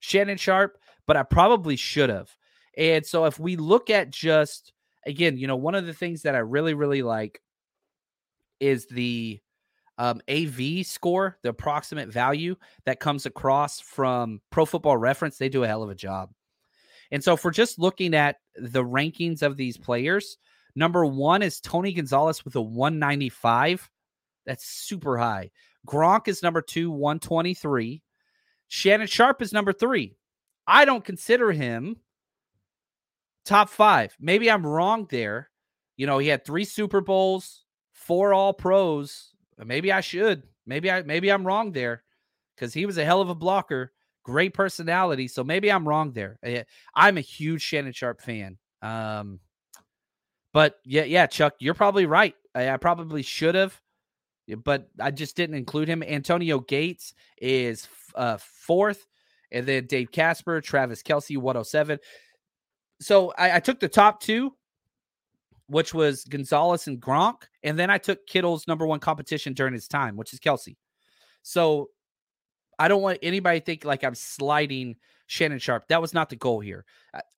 [0.00, 2.34] Shannon Sharpe but I probably should have.
[2.76, 4.72] And so if we look at just
[5.06, 7.40] again, you know, one of the things that I really, really like
[8.60, 9.40] is the
[9.98, 15.36] um, AV score, the approximate value that comes across from Pro Football Reference.
[15.36, 16.30] They do a hell of a job.
[17.10, 20.38] And so if we're just looking at the rankings of these players,
[20.74, 23.90] number one is Tony Gonzalez with a 195.
[24.46, 25.50] That's super high.
[25.86, 28.02] Gronk is number two, 123.
[28.68, 30.16] Shannon Sharpe is number three,
[30.66, 31.96] I don't consider him
[33.44, 34.16] top five.
[34.20, 35.50] Maybe I'm wrong there.
[35.96, 39.32] You know, he had three Super Bowls, four All Pros,
[39.64, 40.42] maybe I should.
[40.66, 42.02] Maybe I maybe I'm wrong there
[42.54, 45.28] because he was a hell of a blocker, great personality.
[45.28, 46.38] So maybe I'm wrong there.
[46.42, 46.62] Eh,
[46.94, 48.58] I'm a huge Shannon Sharpe fan.
[48.80, 49.40] Um,
[50.52, 52.34] but yeah, yeah, Chuck, you're probably right.
[52.54, 53.80] I, I probably should have,
[54.64, 56.02] but I just didn't include him.
[56.02, 59.06] Antonio Gates is uh, fourth,
[59.52, 61.98] and then Dave Casper, Travis Kelce, 107.
[63.00, 64.54] So I, I took the top two,
[65.66, 69.88] which was Gonzalez and Gronk, and then I took Kittle's number one competition during his
[69.88, 70.76] time, which is Kelce.
[71.42, 71.90] So
[72.78, 75.88] I don't want anybody to think like I'm sliding Shannon Sharpe.
[75.88, 76.84] That was not the goal here.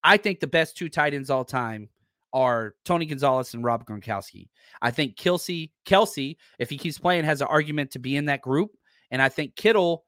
[0.02, 1.88] I think the best two tight ends all time
[2.32, 4.48] are Tony Gonzalez and Rob Gronkowski.
[4.82, 8.42] I think Kelce, Kelce, if he keeps playing, has an argument to be in that
[8.42, 8.72] group.
[9.10, 10.04] And I think Kittle,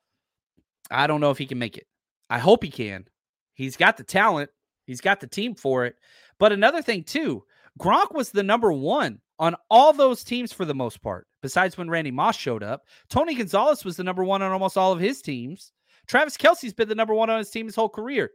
[0.90, 1.86] I don't know if he can make it.
[2.28, 3.06] I hope he can.
[3.54, 4.50] He's got the talent,
[4.86, 5.96] he's got the team for it.
[6.38, 7.44] But another thing, too,
[7.78, 11.90] Gronk was the number one on all those teams for the most part, besides when
[11.90, 12.84] Randy Moss showed up.
[13.08, 15.72] Tony Gonzalez was the number one on almost all of his teams.
[16.06, 18.30] Travis Kelce's been the number one on his team his whole career.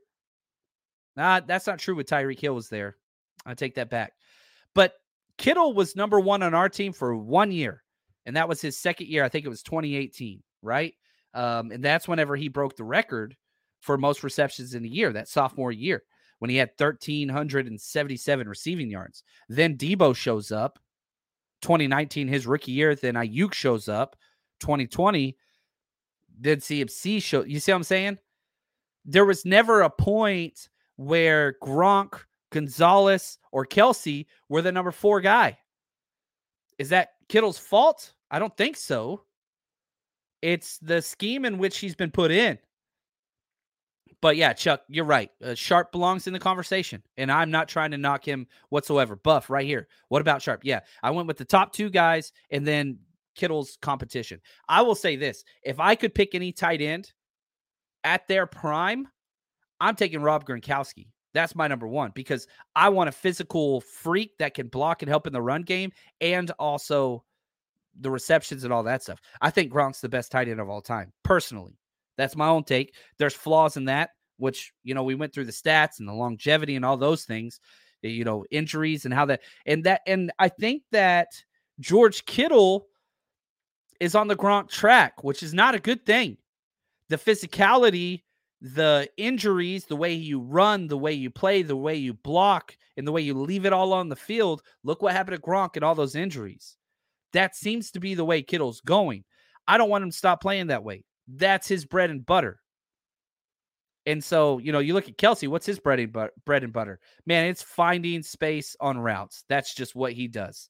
[1.15, 2.97] Nah, that's not true with Tyreek Hill was there.
[3.45, 4.13] I take that back.
[4.75, 4.93] But
[5.37, 7.83] Kittle was number one on our team for one year,
[8.25, 9.23] and that was his second year.
[9.23, 10.93] I think it was 2018, right?
[11.33, 13.35] Um, and that's whenever he broke the record
[13.81, 16.03] for most receptions in a year, that sophomore year,
[16.39, 19.23] when he had 1,377 receiving yards.
[19.49, 20.79] Then Deebo shows up,
[21.61, 22.95] 2019, his rookie year.
[22.95, 24.15] Then Aiyuk shows up,
[24.61, 25.35] 2020.
[26.39, 27.43] Then CMC show.
[27.43, 28.17] You see what I'm saying?
[29.05, 32.19] There was never a point where Gronk
[32.51, 35.57] Gonzalez or Kelce were the number four guy.
[36.77, 38.13] Is that Kittle's fault?
[38.29, 39.23] I don't think so.
[40.41, 42.57] It's the scheme in which he's been put in.
[44.21, 45.31] But yeah, Chuck, you're right.
[45.43, 49.15] Uh, Sharpe belongs in the conversation, and I'm not trying to knock him whatsoever.
[49.15, 49.87] Buff right here.
[50.09, 50.61] What about Sharpe?
[50.63, 52.99] Yeah, I went with the top two guys and then
[53.35, 54.39] Kittle's competition.
[54.69, 57.11] I will say this if I could pick any tight end
[58.03, 59.07] at their prime,
[59.79, 61.07] I'm taking Rob Gronkowski.
[61.33, 65.27] That's my number one because I want a physical freak that can block and help
[65.27, 67.23] in the run game and also
[67.99, 69.19] the receptions and all that stuff.
[69.41, 71.77] I think Gronk's the best tight end of all time, personally.
[72.21, 72.93] That's my own take.
[73.17, 76.75] There's flaws in that, which, you know, we went through the stats and the longevity
[76.75, 77.59] and all those things,
[78.03, 81.27] eh, you know, injuries and how that, and that, and I think that
[81.79, 82.87] George Kittle
[83.99, 86.37] is on the Gronk track, which is not a good thing.
[87.09, 88.21] The physicality
[88.61, 93.07] the injuries, the way you run, the way you play, the way you block, and
[93.07, 94.61] the way you leave it all on the field.
[94.83, 96.77] Look what happened to Gronk and all those injuries.
[97.33, 99.23] That seems to be the way Kittle's going.
[99.67, 101.03] I don't want him to stop playing that way.
[101.27, 102.59] That's his bread and butter.
[104.05, 106.73] And so, you know, you look at Kelce, what's his bread and, butter, bread and
[106.73, 106.99] butter?
[107.25, 109.43] Man, it's finding space on routes.
[109.47, 110.69] That's just what he does.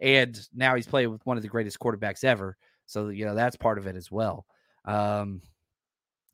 [0.00, 2.56] And now he's playing with one of the greatest quarterbacks ever.
[2.86, 4.46] So, you know, that's part of it as well.
[4.86, 5.42] Um,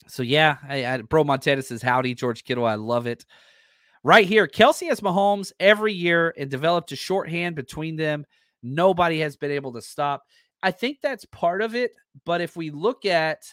[0.07, 2.65] so yeah, I, I, Bro Montana says howdy, George Kittle.
[2.65, 3.27] I love it.
[4.05, 8.25] Right here, Kelce has Mahomes every year and developed a shorthand between them.
[8.63, 10.23] Nobody has been able to stop.
[10.63, 11.93] I think that's part of it.
[12.25, 13.45] But if we look at,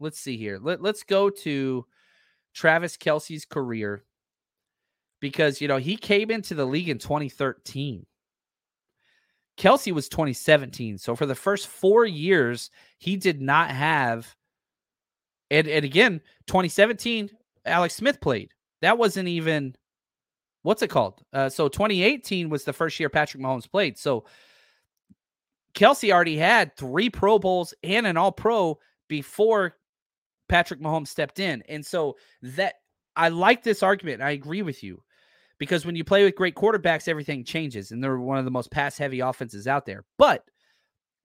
[0.00, 1.86] let's see here, Let, let's go to
[2.54, 4.04] Travis Kelce's career
[5.20, 8.06] because, you know, he came into the league in 2013.
[9.56, 10.98] Kelsey was 2017.
[10.98, 14.34] So for the first four years, he did not have
[15.52, 17.30] and and again, 2017,
[17.66, 18.52] Alex Smith played.
[18.80, 19.76] That wasn't even
[20.62, 21.22] what's it called?
[21.32, 23.98] Uh, so 2018 was the first year Patrick Mahomes played.
[23.98, 24.24] So
[25.74, 29.76] Kelce already had three Pro Bowls and an All Pro before
[30.48, 31.62] Patrick Mahomes stepped in.
[31.68, 32.74] And so that
[33.16, 34.22] I like this argument.
[34.22, 35.02] I agree with you
[35.58, 38.70] because when you play with great quarterbacks, everything changes, and they're one of the most
[38.70, 40.04] pass heavy offenses out there.
[40.18, 40.44] But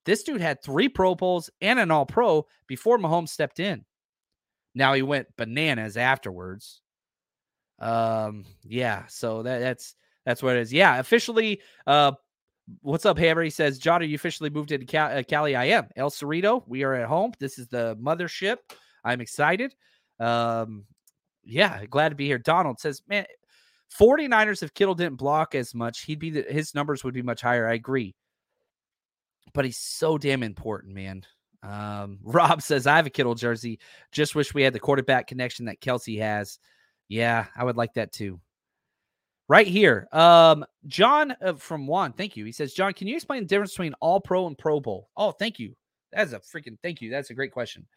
[0.05, 3.83] this dude had three Pro Bowls and an All Pro before Mahomes stepped in.
[4.75, 6.81] Now he went bananas afterwards.
[7.79, 10.73] Um, yeah, so that, that's that's what it is.
[10.73, 11.61] Yeah, officially.
[11.85, 12.13] Uh,
[12.81, 13.43] what's up, Hammer?
[13.43, 15.15] He says, John, are you officially moved into Cali?
[15.15, 15.55] Uh, Cali?
[15.55, 15.87] I am.
[15.95, 16.63] El Cerrito.
[16.67, 17.33] We are at home.
[17.39, 18.57] This is the mothership.
[19.03, 19.73] I'm excited.
[20.19, 20.85] Um,
[21.43, 22.37] yeah, glad to be here.
[22.37, 23.25] Donald says, man,
[23.99, 27.41] 49ers, if Kittle didn't block as much, he'd be the, his numbers would be much
[27.41, 27.67] higher.
[27.67, 28.15] I agree.
[29.53, 31.23] But he's so damn important, man.
[31.63, 33.79] Um, Rob says, I have a Kittle jersey.
[34.11, 36.59] Just wish we had the quarterback connection that Kelce has.
[37.07, 38.41] Yeah, I would like that too.
[39.49, 40.07] Right here.
[40.11, 42.43] Um, John uh, from Juan, thank you.
[42.43, 45.09] He says, John, can you explain the difference between All Pro and Pro Bowl?
[45.15, 45.75] Oh, thank you.
[46.11, 47.09] That's a freaking thank you.
[47.09, 47.87] That's a great question.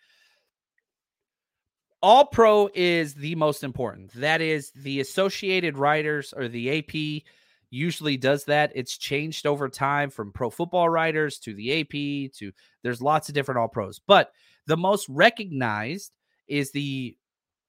[2.02, 4.12] All Pro is the most important.
[4.14, 7.24] That is the Associated Writers or the AP
[7.70, 8.72] usually does that.
[8.74, 13.34] It's changed over time from pro football writers to the AP to there's lots of
[13.34, 14.00] different all pros.
[14.06, 14.32] But
[14.66, 16.12] the most recognized
[16.48, 17.16] is the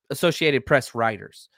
[0.10, 1.50] Associated Press writers.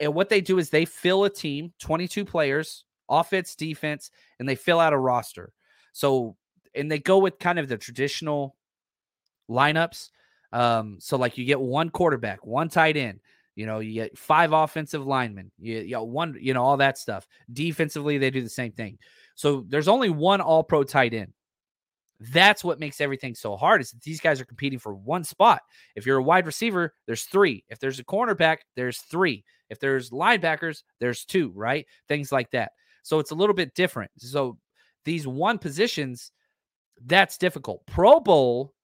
[0.00, 4.54] And what they do is they fill a team, 22 players, offense, defense, and they
[4.54, 5.52] fill out a roster.
[5.92, 6.36] So,
[6.74, 8.56] and they go with kind of the traditional
[9.48, 10.10] lineups.
[10.52, 13.20] Um, so like you get one quarterback, one tight end,
[13.54, 16.98] you know, you get five offensive linemen, you, you know, one, you know, all that
[16.98, 17.26] stuff.
[17.52, 18.98] Defensively, they do the same thing.
[19.34, 21.32] So there's only one all pro tight end.
[22.20, 25.62] That's what makes everything so hard is that these guys are competing for one spot.
[25.94, 27.64] If you're a wide receiver, there's three.
[27.68, 29.44] If there's a cornerback, there's three.
[29.74, 31.86] If there's linebackers, there's two, right?
[32.08, 32.72] Things like that.
[33.02, 34.10] So it's a little bit different.
[34.18, 34.58] So
[35.04, 36.32] these one positions,
[37.04, 37.86] that's difficult.
[37.86, 38.74] Pro Bowl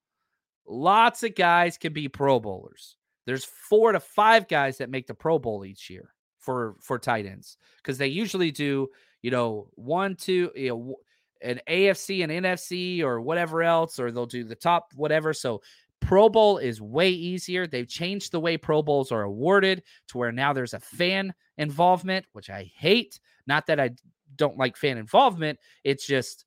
[0.70, 2.94] Lots of guys can be Pro Bowlers.
[3.26, 7.26] There's four to five guys that make the Pro Bowl each year for for tight
[7.26, 8.88] ends because they usually do
[9.20, 10.96] you know one two you know
[11.42, 15.34] an AFC and NFC or whatever else or they'll do the top whatever.
[15.34, 15.60] So
[16.00, 17.66] Pro Bowl is way easier.
[17.66, 22.26] They've changed the way Pro Bowls are awarded to where now there's a fan involvement,
[22.32, 23.20] which I hate.
[23.46, 23.90] Not that I
[24.36, 26.44] don't like fan involvement, it's just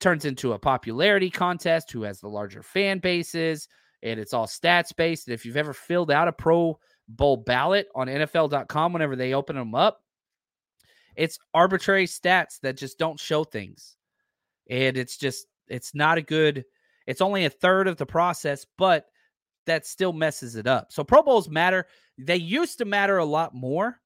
[0.00, 3.68] turns into a popularity contest who has the larger fan bases
[4.02, 5.26] and it's all stats based.
[5.26, 9.56] And if you've ever filled out a Pro Bowl ballot on NFL.com whenever they open
[9.56, 10.00] them up,
[11.16, 13.96] it's arbitrary stats that just don't show things.
[14.68, 16.64] And it's just, it's not a good,
[17.06, 19.06] it's only a third of the process, but
[19.66, 20.92] that still messes it up.
[20.92, 21.86] So Pro Bowls matter.
[22.18, 24.00] They used to matter a lot more.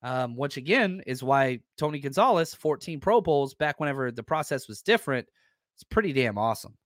[0.00, 4.80] Um, which again is why Tony Gonzalez, 14 Pro Bowls back whenever the process was
[4.80, 5.26] different,
[5.74, 6.76] it's pretty damn awesome.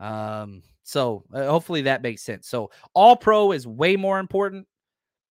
[0.00, 2.48] Um, so uh, hopefully that makes sense.
[2.48, 4.66] So all pro is way more important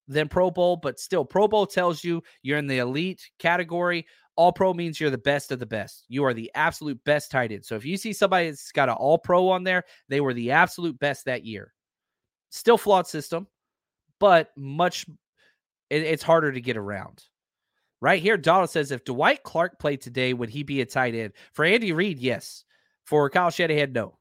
[0.07, 4.05] than Pro Bowl, but still, Pro Bowl tells you you're in the elite category.
[4.36, 6.04] All pro means you're the best of the best.
[6.10, 7.66] You are the absolute best tight end.
[7.66, 10.52] So if you see somebody that's got an all pro on there, they were the
[10.52, 11.74] absolute best that year.
[12.50, 13.48] Still flawed system,
[14.20, 15.06] but much
[15.90, 17.24] it, it's harder to get around.
[18.02, 21.34] Right here, Donald says if Dwight Clark played today, would he be a tight end?
[21.54, 22.66] For Andy Reid, yes.
[23.06, 24.18] For Kyle Shanahan, no.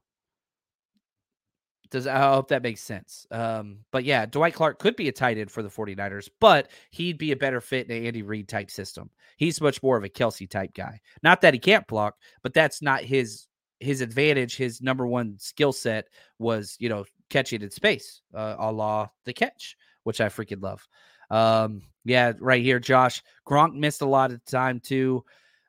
[1.91, 3.27] Does I hope that makes sense.
[3.31, 7.17] Um, but yeah, Dwight Clark could be a tight end for the 49ers, but he'd
[7.17, 9.09] be a better fit in an Andy Reid type system.
[9.37, 10.99] He's much more of a Kelce type guy.
[11.23, 13.47] Not that he can't block, but that's not his
[13.79, 14.55] his advantage.
[14.55, 16.07] His number one skill set
[16.39, 20.87] was, you know, catching in space, uh, a la the catch, which I freaking love.
[21.29, 25.23] Um, yeah, right here, Josh Gronk missed a lot of time too.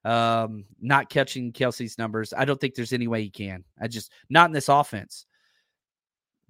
[0.05, 2.33] Um, not catching Kelce's numbers.
[2.37, 3.65] I don't think there's any way he can.
[3.81, 5.27] I just not in this offense.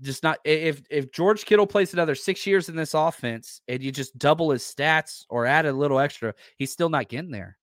[0.03, 3.91] Just not if if George Kittle plays another six years in this offense and you
[3.91, 7.57] just double his stats or add a little extra, he's still not getting there.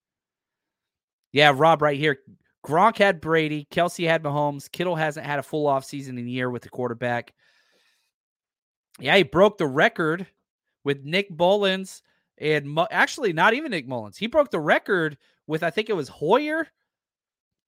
[1.32, 2.18] Yeah, Rob, right here.
[2.64, 6.30] Gronk had Brady, Kelce had Mahomes, Kittle hasn't had a full off season in a
[6.30, 7.34] year with the quarterback.
[8.98, 10.26] Yeah, he broke the record
[10.82, 12.02] with Nick Mullens
[12.38, 14.16] and Mo- actually not even Nick Mullens.
[14.16, 16.68] He broke the record with I think it was Hoyer.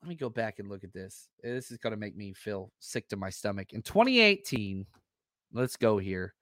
[0.07, 1.27] Let me go back and look at this.
[1.43, 3.73] This is going to make me feel sick to my stomach.
[3.73, 4.87] In 2018,
[5.53, 6.33] let's go here.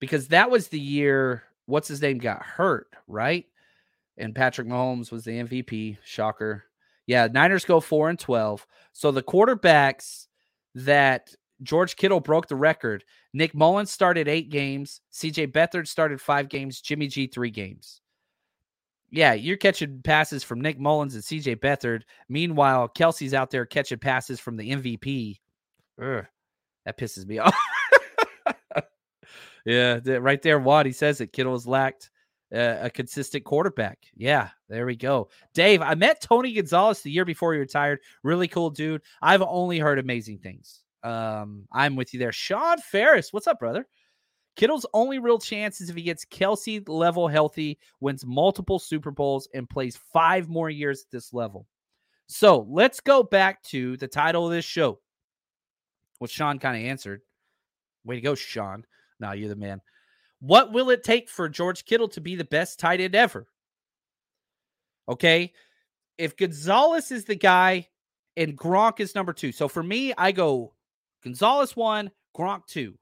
[0.00, 3.44] Because that was the year what's his name got hurt, right?
[4.16, 5.98] And Patrick Mahomes was the MVP.
[6.02, 6.64] Shocker.
[7.06, 8.66] Yeah, Niners go 4 and 12.
[8.92, 10.26] So the quarterbacks
[10.74, 13.04] that George Kittle broke the record.
[13.32, 15.00] Nick Mullens started eight games.
[15.12, 16.80] CJ Beathard started five games.
[16.80, 18.00] Jimmy G, three games.
[19.10, 22.02] Yeah, you're catching passes from Nick Mullens and CJ Beathard.
[22.28, 25.40] Meanwhile, Kelce's out there catching passes from the MVP.
[26.02, 26.26] Ugh,
[26.84, 27.54] that pisses me off.
[29.64, 30.86] yeah, right there, Watt.
[30.86, 32.10] He says that Kittle has lacked
[32.54, 33.98] uh, a consistent quarterback.
[34.16, 35.28] Yeah, there we go.
[35.54, 38.00] Dave, I met Tony Gonzalez the year before he retired.
[38.22, 39.02] Really cool dude.
[39.22, 40.82] I've only heard amazing things.
[41.02, 42.32] Um, I'm with you there.
[42.32, 43.86] Sean Ferris, what's up, brother?
[44.56, 49.48] Kittle's only real chance is if he gets Kelce level healthy, wins multiple Super Bowls,
[49.54, 51.66] and plays five more years at this level.
[52.26, 54.98] So let's go back to the title of this show,
[56.18, 57.22] which Sean kind of answered.
[58.04, 58.84] Way to go, Sean.
[59.20, 59.80] Now you're the man.
[60.40, 63.46] What will it take for George Kittle to be the best tight end ever?
[65.08, 65.52] Okay.
[66.16, 67.88] If Gonzalez is the guy
[68.36, 69.52] and Gronk is number two.
[69.52, 70.74] So for me, I go
[71.22, 72.98] Gonzalez one, Gronk two.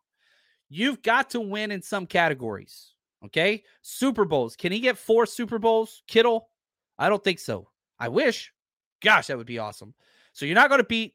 [0.68, 2.92] You've got to win in some categories.
[3.24, 3.62] Okay.
[3.82, 4.56] Super Bowls.
[4.56, 6.48] Can he get four Super Bowls, Kittle?
[6.98, 7.68] I don't think so.
[7.98, 8.52] I wish.
[9.02, 9.94] Gosh, that would be awesome.
[10.32, 11.14] So you're not going to beat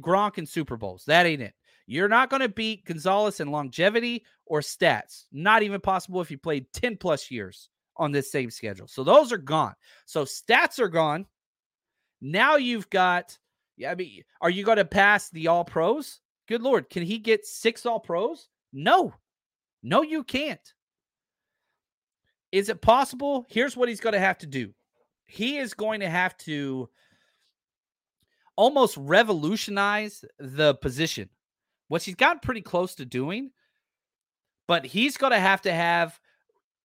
[0.00, 1.04] Gronk in Super Bowls.
[1.06, 1.54] That ain't it.
[1.86, 5.24] You're not going to beat Gonzalez in longevity or stats.
[5.32, 7.68] Not even possible if you played 10 plus years.
[8.00, 8.88] on this same schedule.
[8.88, 9.74] So those are gone.
[10.06, 11.26] So stats are gone.
[12.20, 13.36] Now you've got,
[13.76, 16.20] yeah, I mean, are you going to pass the all pros?
[16.48, 16.88] Good Lord.
[16.90, 18.48] Can he get six all pros?
[18.72, 19.14] No.
[19.82, 20.60] No, you can't.
[22.52, 23.46] Is it possible?
[23.48, 24.72] Here's what he's going to have to do
[25.26, 26.88] he is going to have to
[28.56, 31.28] almost revolutionize the position,
[31.86, 33.52] which he's gotten pretty close to doing.
[34.66, 36.18] But he's going to have to have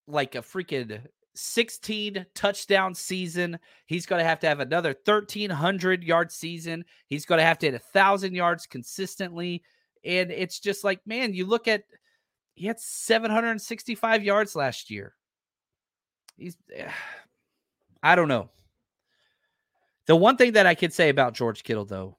[0.06, 1.00] like a freaking
[1.34, 3.58] 16 touchdown season.
[3.86, 6.84] He's going to have to have another 1300 yard season.
[7.08, 9.62] He's going to have to hit a thousand yards consistently.
[10.06, 11.82] And it's just like, man, you look at
[12.54, 15.14] he had 765 yards last year.
[16.36, 16.88] He's eh,
[18.02, 18.50] I don't know.
[20.06, 22.16] The one thing that I could say about George Kittle, though,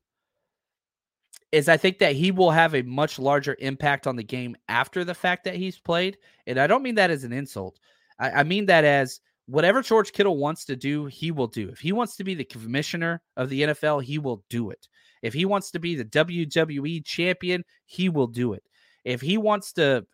[1.52, 5.06] is I think that he will have a much larger impact on the game after
[5.06, 6.18] the fact that he's played.
[6.46, 7.80] And I don't mean that as an insult.
[8.20, 11.70] I, I mean that as whatever George Kittle wants to do, he will do.
[11.70, 14.88] If he wants to be the commissioner of the NFL, he will do it.
[15.22, 18.64] If he wants to be the WWE champion, he will do it.
[19.04, 20.06] If he wants to,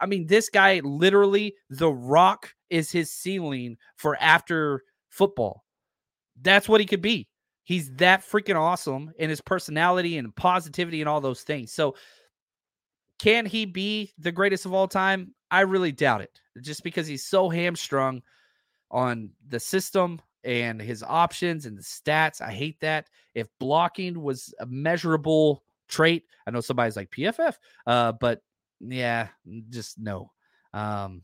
[0.00, 5.64] I mean, this guy literally, The Rock is his ceiling for after football.
[6.40, 7.28] That's what he could be.
[7.64, 11.72] He's that freaking awesome in his personality and positivity and all those things.
[11.72, 11.96] So,
[13.18, 15.34] can he be the greatest of all time?
[15.50, 16.40] I really doubt it.
[16.60, 18.22] Just because he's so hamstrung
[18.90, 22.40] on the system and his options and the stats.
[22.40, 23.08] I hate that.
[23.34, 27.54] If blocking was a measurable trait, I know somebody's like PFF,
[27.86, 28.42] uh, but
[28.80, 29.28] yeah,
[29.70, 30.30] just no.
[30.72, 31.22] Um,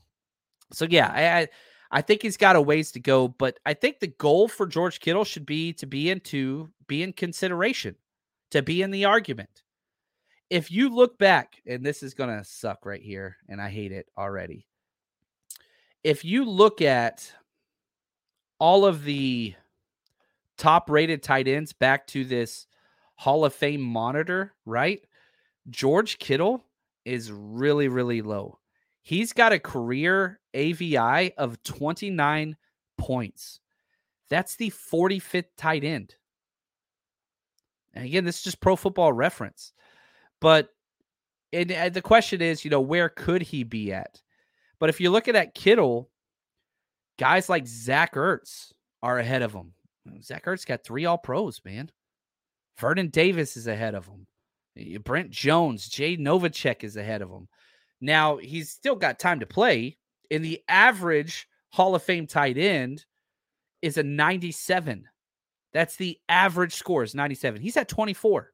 [0.72, 1.48] so yeah, I, I
[1.94, 4.98] I think he's got a ways to go, but I think the goal for George
[4.98, 7.94] Kittle should be to be into be in consideration,
[8.50, 9.62] to be in the argument.
[10.50, 14.06] If you look back, and this is gonna suck right here, and I hate it
[14.18, 14.66] already.
[16.02, 17.30] If you look at
[18.62, 19.56] all of the
[20.56, 22.68] top rated tight ends back to this
[23.16, 25.00] Hall of Fame monitor, right?
[25.68, 26.64] George Kittle
[27.04, 28.60] is really, really low.
[29.02, 32.56] He's got a career AVI of 29
[32.98, 33.58] points.
[34.30, 36.14] That's the 45th tight end.
[37.94, 39.72] And again, this is just pro football reference.
[40.40, 40.68] But
[41.52, 44.22] and, the question is, you know, where could he be at?
[44.78, 46.11] But if you're looking at Kittle,
[47.22, 49.74] guys like Zach Ertz are ahead of him.
[50.24, 51.88] Zach Ertz got three all pros, man.
[52.80, 54.26] Vernon Davis is ahead of him.
[55.04, 57.46] Brent Jones, Jay Novacek is ahead of him.
[58.00, 59.98] Now he's still got time to play.
[60.32, 63.04] And the average Hall of Fame tight end
[63.82, 65.04] is a 97.
[65.72, 67.62] That's the average score is 97.
[67.62, 68.50] He's at 24.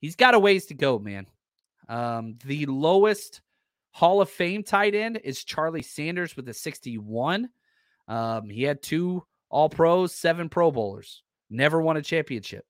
[0.00, 1.26] He's got a ways to go, man.
[1.88, 3.40] Um, the lowest
[3.90, 7.48] Hall of Fame tight end is Charlie Sanders with a 61.
[8.08, 12.64] Um, he had two All Pros, seven Pro Bowlers, never won a championship.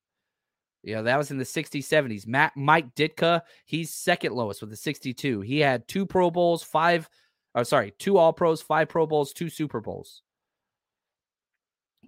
[0.83, 2.27] Yeah, that was in the 60s, 70s.
[2.27, 5.41] Matt Mike Ditka, he's second lowest with a 62.
[5.41, 7.09] He had two Pro Bowls, five,
[7.55, 10.23] oh, sorry, two All Pros, five Pro Bowls, two Super Bowls.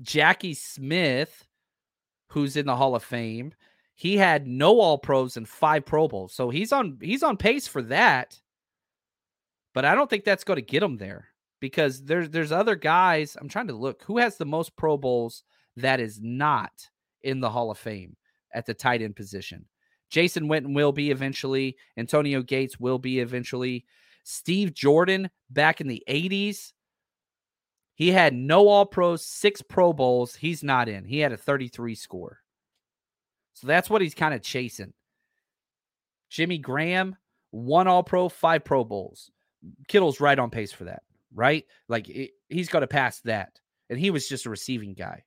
[0.03, 1.47] Jackie Smith,
[2.28, 3.53] who's in the Hall of Fame,
[3.95, 6.33] he had no All Pros and five Pro Bowls.
[6.33, 8.41] So he's on he's on pace for that.
[9.74, 11.30] But I don't think that's going to get him there
[11.61, 13.36] because there's there's other guys.
[13.40, 15.44] I'm trying to look who has the most Pro Bowls
[15.76, 16.72] that is not
[17.22, 18.16] in the Hall of Fame
[18.52, 19.66] at the tight end position.
[20.11, 21.76] Jason Witten will be eventually.
[21.96, 23.84] Antonio Gates will be eventually.
[24.24, 26.72] Steve Jordan back in the 80s.
[27.94, 30.34] He had no all pros, six Pro Bowls.
[30.34, 31.04] He's not in.
[31.04, 32.38] He had a 33 score.
[33.54, 34.94] So that's what he's kind of chasing.
[36.30, 37.16] Jimmy Graham,
[37.50, 39.30] one all pro, five Pro Bowls.
[39.88, 41.02] Kittle's right on pace for that,
[41.35, 41.64] right?
[41.89, 43.59] Like it, he's got to pass that.
[43.89, 45.24] And he was just a receiving guy.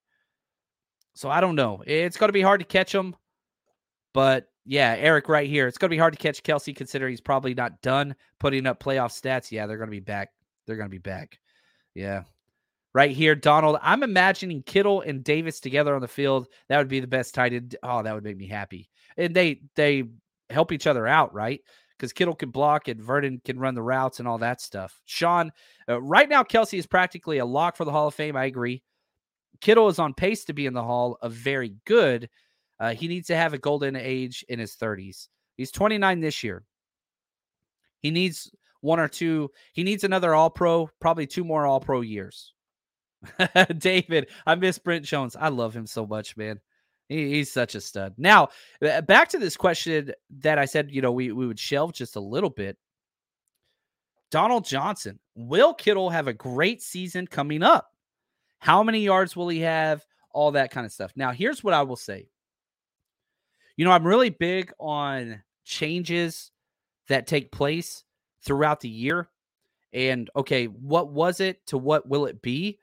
[1.16, 1.84] So I don't know.
[1.86, 3.16] It's going to be hard to catch him.
[4.14, 5.68] But yeah, Eric right here.
[5.68, 8.82] It's going to be hard to catch Kelce considering he's probably not done putting up
[8.82, 9.52] playoff stats.
[9.52, 10.30] Yeah, they're going to be back.
[10.66, 11.40] They're going to be back.
[11.94, 12.24] Yeah.
[12.94, 13.78] Right here, Donald.
[13.82, 16.48] I'm imagining Kittle and Davis together on the field.
[16.70, 17.76] That would be the best tight end.
[17.82, 18.90] Oh, that would make me happy.
[19.18, 20.04] And they they
[20.50, 21.62] help each other out, right?
[21.98, 25.00] Because Kittle can block and Vernon can run the routes and all that stuff.
[25.06, 25.52] Sean,
[25.88, 28.36] uh, right now, Kelce is practically a lock for the Hall of Fame.
[28.36, 28.82] I agree.
[29.62, 32.30] Kittle is on pace to be in the Hall of very good.
[32.80, 35.28] Uh, he needs to have a golden age in his 30s.
[35.56, 36.64] He's 29 this year.
[38.00, 39.50] He needs one or two.
[39.72, 42.54] He needs another All Pro, probably two more All Pro years.
[43.78, 45.38] David, I miss Brent Jones.
[45.40, 46.60] I love him so much, man.
[47.14, 48.16] He, he's such a stud.
[48.18, 48.50] Now,
[48.82, 52.16] uh, back to this question that I said, you know, we, we would shelve just
[52.16, 52.78] a little bit.
[54.32, 55.20] Donald Johnson.
[55.36, 57.92] Will Kittle have a great season coming up?
[58.58, 60.04] How many yards will he have?
[60.32, 61.12] All that kind of stuff.
[61.16, 62.28] Now, here's what I will say.
[63.78, 66.52] You know, I'm really big on changes
[67.10, 68.04] that take place
[68.44, 69.30] throughout the year.
[69.94, 72.80] And okay, what was it to what will it be?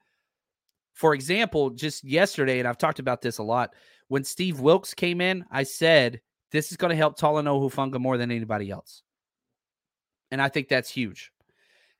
[0.95, 3.74] For example, just yesterday, and I've talked about this a lot,
[4.11, 8.18] when Steve Wilks came in, I said, this is going to help Talanoa Hufanga more
[8.18, 9.04] than anybody else.
[10.32, 11.30] And I think that's huge.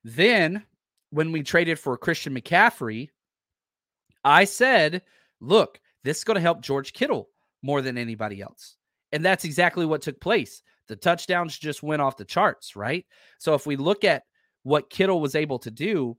[0.03, 0.65] Then
[1.11, 3.11] when we traded for Christian McCaffrey,
[4.25, 5.03] I said,
[5.41, 7.29] look, this is going to help George Kittle
[7.63, 8.77] more than anybody else.
[9.13, 10.65] And that's exactly what took place.
[10.89, 13.07] The touchdowns just went off the charts, right?
[13.39, 14.25] So if we look at
[14.65, 16.17] what Kittle was able to do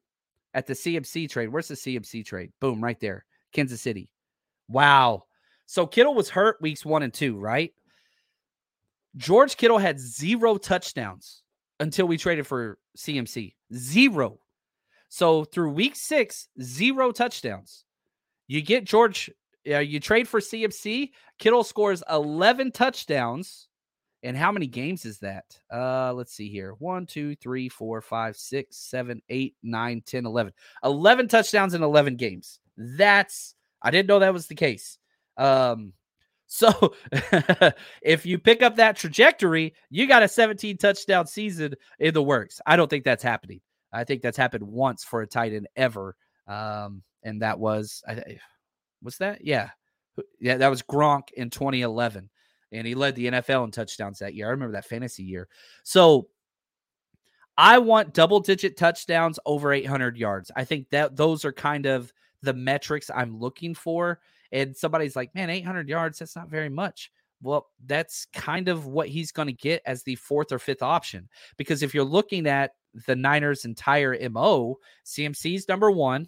[0.53, 2.53] at the CMC trade, where's the CMC trade?
[2.61, 3.25] Boom, right there.
[3.51, 4.09] Kansas City.
[4.69, 5.23] Wow.
[5.71, 7.71] So Kittle was hurt weeks one and two, right?
[9.15, 11.43] George Kittle had zero touchdowns
[11.79, 13.53] until we traded for CMC.
[13.73, 14.39] Zero.
[15.07, 17.85] So through week six, zero touchdowns.
[18.49, 19.31] You get George,
[19.65, 21.11] uh, you trade for CMC.
[21.39, 23.69] Kittle scores 11 touchdowns.
[24.23, 25.57] And how many games is that?
[25.73, 26.73] Uh, let's see here.
[26.79, 30.51] One, two, three, four, five, six, seven, eight, nine, 10, 11.
[30.83, 32.59] 11 touchdowns in 11 games.
[32.75, 34.97] That's, I didn't know that was the case.
[35.37, 35.93] Um,
[36.51, 36.93] so
[38.01, 42.59] if you pick up that trajectory, you got a 17 touchdown season in the works.
[42.65, 43.61] I don't think that's happening.
[43.93, 46.15] I think that's happened once for a tight end ever.
[46.47, 48.37] Um, and that was, I,
[49.01, 49.45] was that?
[49.45, 49.69] Yeah.
[50.41, 52.29] Yeah, that was Gronk in 2011.
[52.73, 54.47] And he led the NFL in touchdowns that year.
[54.47, 55.47] I remember that fantasy year.
[55.83, 56.27] So
[57.57, 60.51] I want double digit touchdowns over 800 yards.
[60.55, 62.11] I think that those are kind of
[62.41, 64.19] the metrics I'm looking for
[64.51, 67.11] and somebody's like, man, 800 yards, that's not very much.
[67.41, 71.27] Well, that's kind of what he's going to get as the fourth or fifth option.
[71.57, 72.71] Because if you're looking at
[73.07, 76.27] the Niners' entire MO, CMC's number one.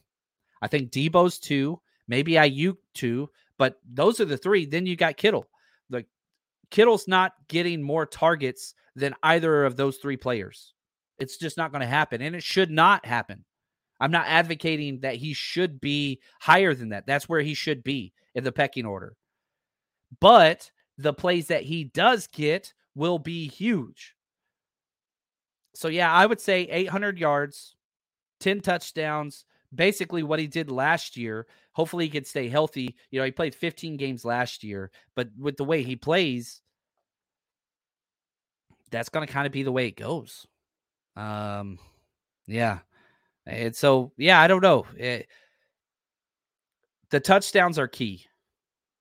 [0.61, 4.65] I think Deebo's two, maybe Aiyuk two, but those are the three.
[4.65, 5.45] Then you got Kittle.
[5.89, 6.07] Like
[6.71, 10.73] Kittle's not getting more targets than either of those three players.
[11.19, 13.43] It's just not going to happen, and it should not happen.
[14.03, 17.07] I'm not advocating that he should be higher than that.
[17.07, 19.15] That's where he should be in the pecking order.
[20.19, 24.13] But the plays that he does get will be huge.
[25.73, 27.77] So, yeah, I would say 800 yards,
[28.41, 31.47] 10 touchdowns, basically what he did last year.
[31.71, 32.97] Hopefully, he can stay healthy.
[33.09, 36.61] You know, he played 15 games last year, but with the way he plays,
[38.91, 40.45] that's going to kind of be the way it goes.
[41.15, 41.79] Um,
[42.47, 42.79] yeah.
[43.45, 44.85] And so, yeah, I don't know.
[44.97, 45.23] It, eh,
[47.09, 48.25] the touchdowns are key.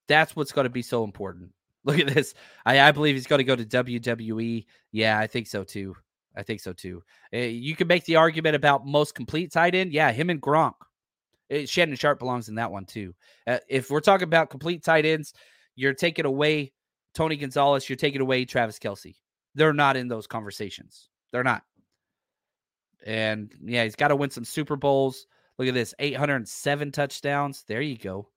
[0.09, 1.51] That's what's going to be so important.
[1.85, 2.35] Look at this.
[2.67, 4.67] I, I believe he's going to go to WWE.
[4.93, 5.97] Yeah, I think so too.
[6.37, 7.03] I think so too.
[7.33, 9.93] Uh, you can make the argument about most complete tight end.
[9.93, 10.75] Yeah, him and Gronk.
[11.53, 13.15] Uh, Shannon Sharpe belongs in that one too.
[13.47, 15.35] Uh, if we're talking about complete tight ends,
[15.75, 16.73] you're taking away
[17.15, 19.17] Tony Gonzalez, you're taking away Travis Kelce.
[19.55, 21.09] They're not in those conversations.
[21.31, 21.63] They're not.
[23.05, 25.27] And yeah, he's got to win some Super Bowls.
[25.59, 27.65] Look at this 807 touchdowns.
[27.67, 28.29] There you go.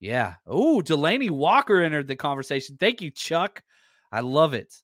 [0.00, 0.34] Yeah.
[0.46, 2.76] Oh, Delanie Walker entered the conversation.
[2.78, 3.62] Thank you, Chuck.
[4.12, 4.74] I love it.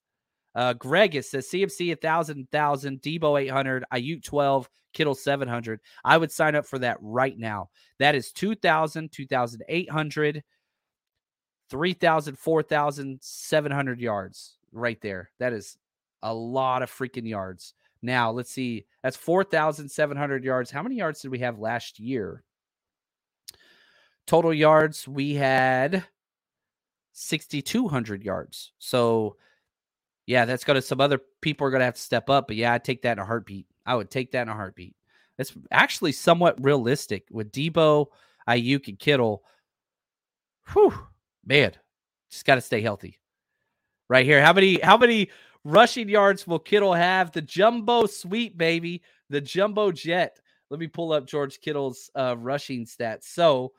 [0.55, 5.81] Uh, Greg, it says CMC 1,000, 1,000, Deebo 800, Aiyuk 12, Kittle 700.
[6.05, 7.71] I would sign up for that right now.
[7.99, 10.43] That is 2,000, 2,800,
[11.71, 15.31] 3,000, 4,000, 700 yards right there.
[15.39, 15.77] That is
[16.23, 17.75] a lot of freaking yards.
[18.03, 18.87] Now, let's see.
[19.03, 20.71] That's 4,700 yards.
[20.71, 22.43] How many yards did we have last year?
[24.27, 26.05] Total yards, we had
[27.13, 28.73] 6,200 yards.
[28.79, 29.37] So,
[30.27, 32.47] yeah, that's going to, some other people are going to have to step up.
[32.47, 33.67] But yeah, I'd take that in a heartbeat.
[33.85, 34.95] I would take that in a heartbeat.
[35.39, 38.07] It's actually somewhat realistic with Deebo,
[38.49, 39.43] Aiyuk, and Kittle.
[40.73, 40.95] Whew,
[41.45, 41.73] man,
[42.31, 43.19] just got to stay healthy.
[44.09, 44.43] Right here.
[44.43, 45.31] How many, how many
[45.65, 47.33] rushing yards will Kittle have?
[47.33, 49.03] The jumbo sweep, baby.
[49.29, 50.39] The jumbo jet.
[50.71, 53.25] Let me pull up George Kittle's uh, rushing stats.
[53.25, 53.73] So,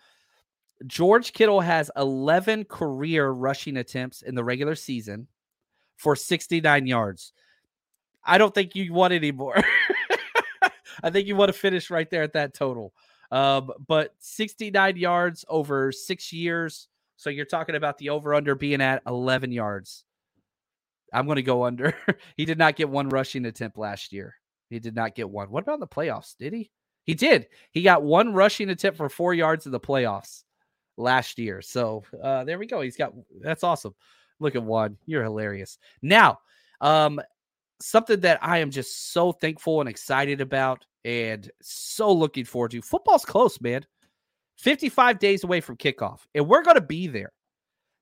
[0.88, 5.28] George Kittle has 11 career rushing attempts in the regular season
[5.96, 7.34] for 69 yards.
[8.24, 9.56] I don't think you want any more.
[11.04, 12.94] I think you want to finish right there at that total.
[13.32, 16.88] Um, but 69 yards over six years.
[17.16, 20.04] So you're talking about the over under being at 11 yards.
[21.12, 21.96] I'm going to go under.
[22.38, 24.36] he did not get one rushing attempt last year.
[24.70, 25.52] He did not get one.
[25.52, 26.36] What about the playoffs?
[26.38, 26.72] Did he?
[27.04, 27.48] He did.
[27.72, 30.44] He got one rushing attempt for four yards in the playoffs
[30.98, 31.62] last year.
[31.62, 32.82] So uh, there we go.
[32.82, 33.96] He's got that's awesome.
[34.40, 34.98] Look at one.
[35.06, 35.78] You're hilarious.
[36.02, 36.40] Now,
[36.80, 37.20] um,
[37.82, 42.82] something that I am just so thankful and excited about and so looking forward to.
[42.82, 43.86] Football's close, man.
[44.58, 47.32] 55 days away from kickoff, and we're going to be there.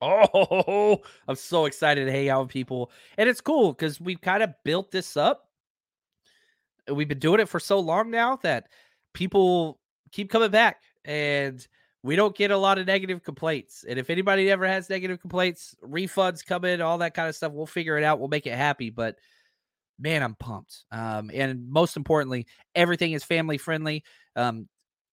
[0.02, 2.90] Oh, I'm so excited to hang out with people.
[3.18, 5.48] And it's cool because we've kind of built this up.
[6.90, 8.68] We've been doing it for so long now that
[9.12, 9.78] people
[10.10, 11.66] keep coming back and
[12.02, 13.84] we don't get a lot of negative complaints.
[13.86, 17.52] And if anybody ever has negative complaints, refunds come in, all that kind of stuff,
[17.52, 18.18] we'll figure it out.
[18.18, 18.88] We'll make it happy.
[18.88, 19.16] But
[19.98, 20.84] man, I'm pumped.
[20.90, 24.02] Um, and most importantly, everything is family friendly.
[24.34, 24.66] Um,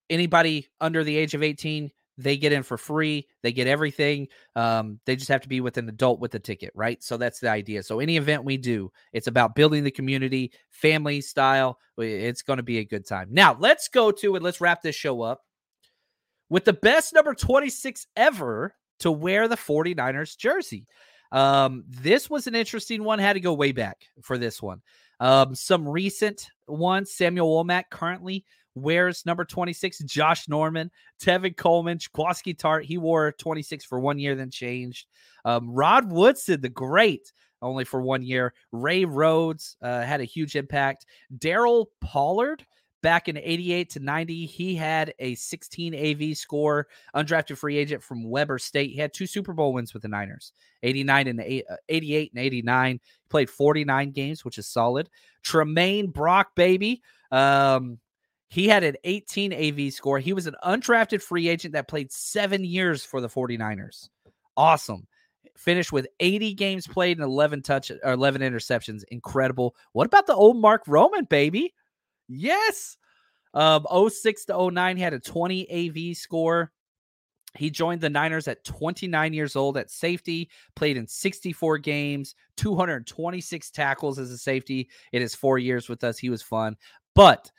[0.10, 3.28] anybody under the age of 18 they get in for free.
[3.44, 4.28] They get everything.
[4.56, 7.02] Um, they just have to be with an adult with a ticket, right?
[7.04, 7.84] So that's the idea.
[7.84, 11.80] So any event we do, it's about building the community, family style.
[11.98, 13.30] It's going to be a good time.
[13.32, 15.42] Now let's go to and let's wrap this show up
[16.50, 20.88] with the best number 26 ever to wear the 49ers jersey.
[21.32, 23.20] Um, this was an interesting one.
[23.20, 24.82] Had to go way back for this one.
[25.20, 27.14] Um, some recent ones.
[27.14, 28.46] Samuel Womack currently
[28.82, 30.00] wears number 26.
[30.00, 32.84] Josh Norman, Tevin Coleman, Jaquiski Tartt.
[32.84, 35.08] He wore 26 for one year, then changed.
[35.46, 38.54] Um, Rod Woodson, the great, only for one year.
[38.72, 41.06] Ray Rhodes uh, had a huge impact.
[41.38, 42.66] Darryl Pollard.
[43.04, 48.28] Back in 88 to 90, he had a 16 AV score, undrafted free agent from
[48.28, 48.90] Weber State.
[48.90, 50.52] He had two Super Bowl wins with the Niners
[50.82, 52.94] 89 and uh, 88 and 89.
[52.94, 53.00] He
[53.30, 55.10] played 49 games, which is solid.
[55.44, 57.04] Tramaine Brock, baby.
[57.32, 58.00] Um,
[58.50, 60.20] he had an 18 AV score.
[60.20, 64.10] He was an undrafted free agent that played seven years for the 49ers.
[64.56, 65.08] Awesome.
[65.58, 69.04] Finished with 80 games played and 11 touch or 11 interceptions.
[69.10, 69.76] Incredible.
[69.92, 71.74] What about the old Mark Roman, baby?
[72.28, 72.98] Yes.
[73.54, 76.72] Um, 06 to 09 he had a 20 AV score.
[77.56, 83.72] He joined the Niners at 29 years old at safety, played in 64 games, 226
[83.72, 86.20] tackles as a safety in his four years with us.
[86.20, 86.78] He was fun.
[87.16, 87.52] But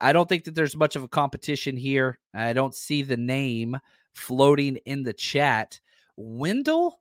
[0.00, 2.18] I don't think that there's much of a competition here.
[2.34, 3.76] I don't see the name
[4.14, 5.80] floating in the chat.
[6.16, 7.00] Wendell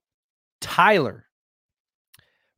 [0.62, 1.26] Tyler,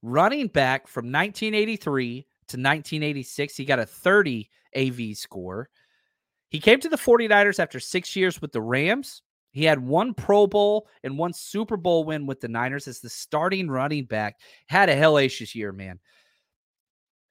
[0.02, 3.56] running back from 1983 to 1986.
[3.56, 5.70] He got a 30 AV score.
[6.50, 9.22] He came to the 49ers after six years with the Rams.
[9.52, 13.10] He had one Pro Bowl and one Super Bowl win with the Niners as the
[13.10, 14.40] starting running back.
[14.68, 16.00] Had a hellacious year, man.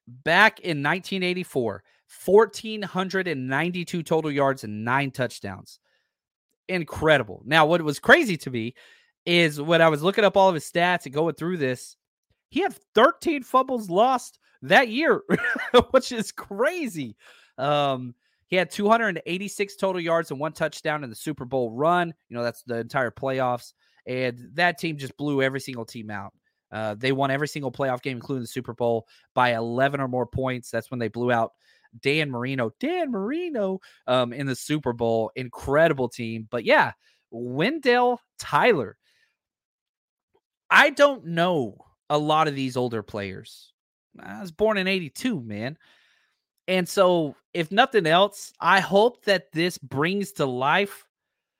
[0.07, 1.83] Back in 1984,
[2.25, 5.79] 1,492 total yards and nine touchdowns.
[6.67, 7.41] Incredible.
[7.45, 8.75] Now, what was crazy to me
[9.25, 11.95] is when I was looking up all of his stats and going through this,
[12.49, 15.21] he had 13 fumbles lost that year,
[15.91, 17.15] which is crazy.
[17.57, 18.15] Um,
[18.47, 22.13] he had 286 total yards and one touchdown in the Super Bowl run.
[22.29, 23.73] You know, that's the entire playoffs.
[24.07, 26.33] And that team just blew every single team out.
[26.71, 30.25] Uh, they won every single playoff game, including the Super Bowl, by 11 or more
[30.25, 30.71] points.
[30.71, 31.51] That's when they blew out
[32.01, 35.31] Dan Marino, Dan Marino um, in the Super Bowl.
[35.35, 36.47] Incredible team.
[36.49, 36.91] But yeah,
[37.31, 38.97] Wendell Tyler.
[40.69, 43.73] I don't know a lot of these older players.
[44.19, 45.77] I was born in 82, man.
[46.67, 51.07] And so, if nothing else, I hope that this brings to life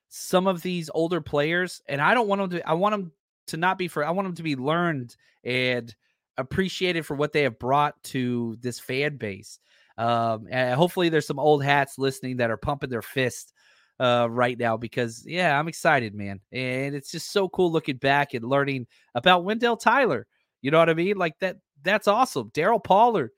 [0.09, 1.81] some of these older players.
[1.87, 3.11] And I don't want them to, I want them
[3.47, 5.93] to not be for, I want them to be learned and
[6.37, 9.59] appreciated for what they have brought to this fan base.
[9.99, 13.53] Um, and hopefully, there's some old hats listening that are pumping their fist
[13.99, 16.39] uh, right now because, yeah, I'm excited, man.
[16.53, 20.25] And it's just so cool looking back and learning about Wendell Tyler.
[20.61, 21.17] You know what I mean?
[21.17, 22.49] Like that, that's awesome.
[22.51, 23.31] Darryl Pollard.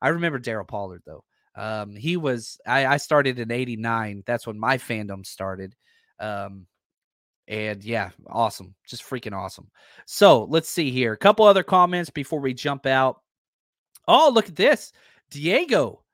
[0.00, 1.24] I remember Darryl Pollard, though.
[1.56, 4.22] Um, he was, I, I started in 89.
[4.26, 5.74] That's when my fandom started.
[6.20, 6.66] Um,
[7.48, 8.74] and yeah, awesome.
[8.86, 9.70] Just freaking awesome.
[10.06, 11.12] So let's see here.
[11.12, 13.22] A couple other comments before we jump out.
[14.06, 14.92] Oh, look at this.
[15.30, 16.04] Diego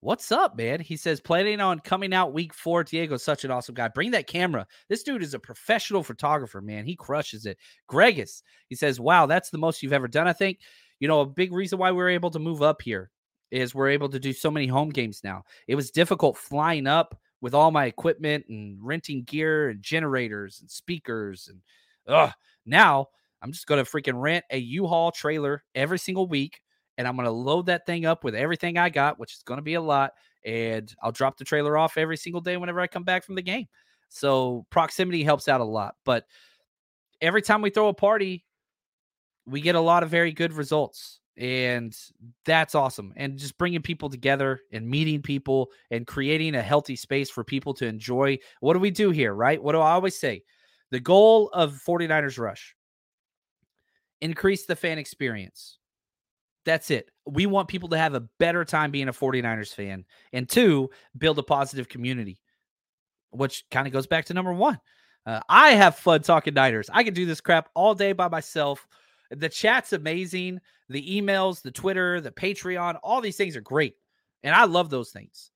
[0.00, 0.78] What's up, man?
[0.78, 2.84] He says, planning on coming out week four.
[2.84, 3.88] Diego's such an awesome guy.
[3.88, 4.64] Bring that camera.
[4.88, 6.84] This dude is a professional photographer, man.
[6.84, 7.58] He crushes it.
[7.90, 10.28] Gregus, he says, wow, that's the most you've ever done.
[10.28, 10.60] I think,
[11.00, 13.10] you know, a big reason why we are able to move up here
[13.50, 15.42] is we're able to do so many home games now.
[15.66, 20.70] It was difficult flying up with all my equipment and renting gear and generators and
[20.70, 21.48] speakers.
[21.48, 21.60] And
[22.06, 22.32] ugh,
[22.64, 23.08] now
[23.42, 26.60] I'm just going to freaking rent a U-Haul trailer every single week
[26.98, 29.58] and I'm going to load that thing up with everything I got, which is going
[29.58, 30.12] to be a lot.
[30.44, 33.42] And I'll drop the trailer off every single day whenever I come back from the
[33.42, 33.66] game.
[34.08, 35.94] So proximity helps out a lot.
[36.04, 36.24] But
[37.20, 38.44] every time we throw a party,
[39.46, 41.20] we get a lot of very good results.
[41.36, 41.96] And
[42.44, 43.12] that's awesome.
[43.14, 47.74] And just bringing people together and meeting people and creating a healthy space for people
[47.74, 48.38] to enjoy.
[48.58, 49.62] What do we do here, right?
[49.62, 50.42] What do I always say?
[50.90, 52.74] The goal of 49ers Rush
[54.20, 55.78] increase the fan experience
[56.68, 57.10] that's it.
[57.26, 60.04] We want people to have a better time being a 49ers fan.
[60.32, 62.40] And two, build a positive community,
[63.30, 64.78] which kind of goes back to number one.
[65.26, 66.88] Uh, I have fun talking Niners.
[66.92, 68.86] I can do this crap all day by myself.
[69.30, 70.60] The chat's amazing.
[70.88, 73.94] The emails, the Twitter, the Patreon, all these things are great.
[74.42, 75.50] And I love those things.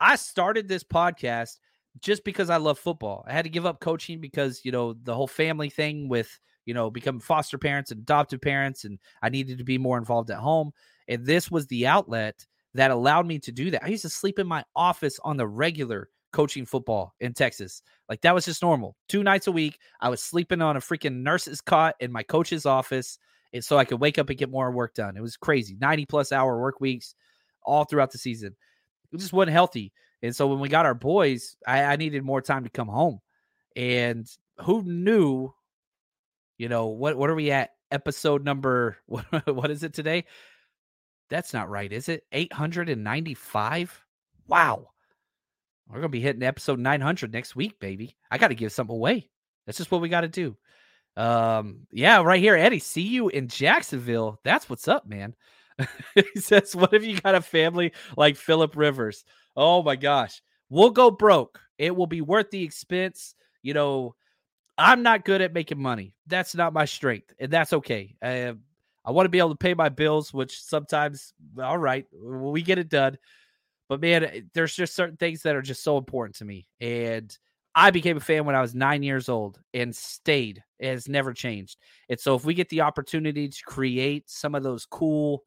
[0.00, 1.58] I started this podcast
[2.00, 3.24] just because I love football.
[3.26, 6.74] I had to give up coaching because, you know, the whole family thing with you
[6.74, 10.38] know, become foster parents and adoptive parents, and I needed to be more involved at
[10.38, 10.72] home.
[11.08, 12.44] And this was the outlet
[12.74, 13.84] that allowed me to do that.
[13.84, 17.82] I used to sleep in my office on the regular coaching football in Texas.
[18.08, 18.96] Like that was just normal.
[19.08, 22.66] Two nights a week, I was sleeping on a freaking nurse's cot in my coach's
[22.66, 23.18] office.
[23.54, 25.16] And so I could wake up and get more work done.
[25.16, 25.76] It was crazy.
[25.80, 27.14] 90 plus hour work weeks
[27.62, 28.54] all throughout the season.
[29.12, 29.92] It just wasn't healthy.
[30.22, 33.20] And so when we got our boys, I, I needed more time to come home.
[33.76, 34.26] And
[34.58, 35.54] who knew
[36.58, 37.70] you know, what what are we at?
[37.90, 40.24] Episode number what, what is it today?
[41.28, 42.24] That's not right, is it?
[42.32, 44.04] 895?
[44.46, 44.90] Wow.
[45.88, 48.16] We're to be hitting episode 900 next week, baby.
[48.30, 49.28] I got to give something away.
[49.66, 50.56] That's just what we got to do.
[51.16, 52.78] Um, yeah, right here, Eddie.
[52.78, 54.40] See you in Jacksonville.
[54.44, 55.34] That's what's up, man.
[56.14, 59.24] he says, What if you got a family like Philip Rivers?
[59.56, 60.42] Oh my gosh.
[60.68, 61.60] We'll go broke.
[61.78, 63.34] It will be worth the expense.
[63.62, 64.14] You know,
[64.78, 66.14] I'm not good at making money.
[66.26, 68.14] That's not my strength, and that's okay.
[68.22, 68.54] I,
[69.04, 72.78] I want to be able to pay my bills, which sometimes, all right, we get
[72.78, 73.16] it done.
[73.88, 76.66] But man, eh, there's just certain things that are just so important to me.
[76.80, 77.36] And
[77.74, 80.62] I became a fan when I was nine years old and stayed.
[80.78, 81.78] It has never changed.
[82.08, 85.44] And so if we get the opportunity to create some of those cool,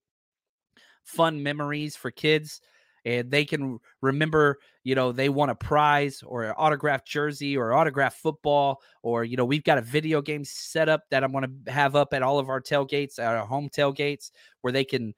[1.03, 2.61] fun memories for kids,
[3.09, 7.73] and they can remember, you know, they won a prize or an autographed jersey or
[7.73, 11.63] autographed football, or, you know, we've got a video game set up that I'm going
[11.65, 14.29] to have up at all of our tailgates, our home tailgates,
[14.61, 15.15] where they can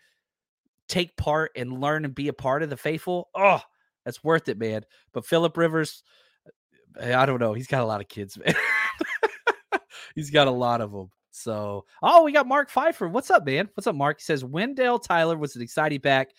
[0.87, 3.29] take part and learn and be a part of the faithful.
[3.35, 3.61] Oh,
[4.05, 4.85] that's worth it, man.
[5.11, 6.03] But Philip Rivers,
[6.97, 7.53] eh, I don't know.
[7.53, 8.55] He's got a lot of kids, man.
[10.15, 11.09] he's got a lot of them.
[11.31, 13.09] So, oh, we got Mark Pfeiffer.
[13.09, 13.69] What's up, man?
[13.73, 14.19] What's up, Mark?
[14.19, 16.29] He says Wendell Tyler was an exciting back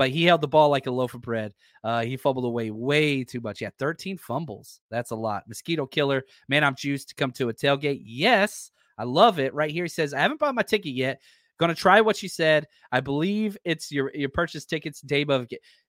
[0.00, 1.52] but he held the ball like a loaf of bread.
[1.84, 3.60] Uh, he fumbled away way too much.
[3.60, 4.80] Yeah, 13 fumbles.
[4.90, 5.46] That's a lot.
[5.46, 6.22] Mosquito killer.
[6.48, 8.00] Man, I'm juiced to come to a tailgate.
[8.02, 9.52] Yes, I love it.
[9.52, 11.20] Right here, he says, I haven't bought my ticket yet.
[11.58, 12.66] Gonna try what you said.
[12.90, 15.46] I believe it's your your purchase tickets day of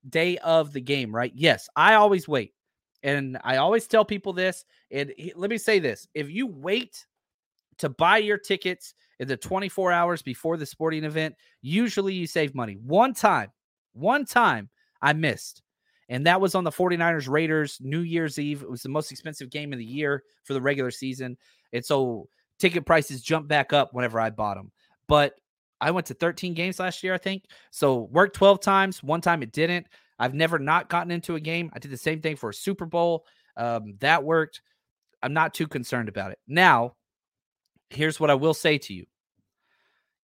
[0.09, 1.31] day of the game, right?
[1.33, 2.53] Yes, I always wait,
[3.03, 4.65] and I always tell people this.
[4.91, 7.05] And he, let me say this: if you wait
[7.77, 12.53] to buy your tickets in the 24 hours before the sporting event, usually you save
[12.53, 12.73] money.
[12.73, 13.53] One time,
[13.93, 14.69] one time
[15.01, 15.61] I missed.
[16.09, 18.63] And that was on the 49ers Raiders New Year's Eve.
[18.63, 21.37] It was the most expensive game of the year for the regular season.
[21.71, 22.27] And so
[22.59, 24.71] ticket prices jumped back up whenever I bought them.
[25.07, 25.35] But
[25.79, 27.45] I went to 13 games last year, I think.
[27.71, 29.01] So worked 12 times.
[29.01, 29.87] One time it didn't.
[30.19, 31.71] I've never not gotten into a game.
[31.73, 33.25] I did the same thing for a Super Bowl.
[33.57, 34.61] Um, that worked.
[35.23, 36.39] I'm not too concerned about it.
[36.47, 36.95] Now,
[37.89, 39.05] here's what I will say to you.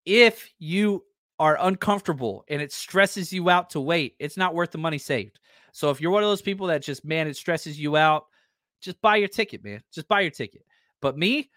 [0.04, 1.04] If you
[1.38, 5.40] are uncomfortable and it stresses you out to wait, it's not worth the money saved.
[5.72, 8.26] So if you're one of those people that just, man, it stresses you out,
[8.80, 9.82] just buy your ticket, man.
[9.92, 10.62] Just buy your ticket.
[11.00, 11.50] But me,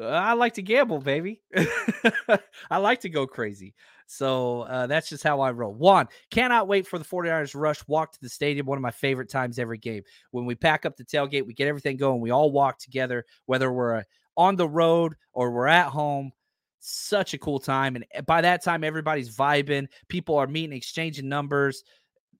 [0.00, 1.42] I like to gamble, baby.
[2.70, 3.74] I like to go crazy.
[4.06, 5.74] So uh, that's just how I roll.
[5.74, 8.66] One, cannot wait for the 49ers rush walk to the stadium.
[8.66, 10.02] One of my favorite times every game.
[10.30, 12.20] When we pack up the tailgate, we get everything going.
[12.20, 14.02] We all walk together, whether we're uh,
[14.36, 16.32] on the road or we're at home
[16.80, 17.96] such a cool time.
[17.96, 19.86] And eh, by that time, everybody's vibing.
[20.08, 21.84] People are meeting, exchanging numbers.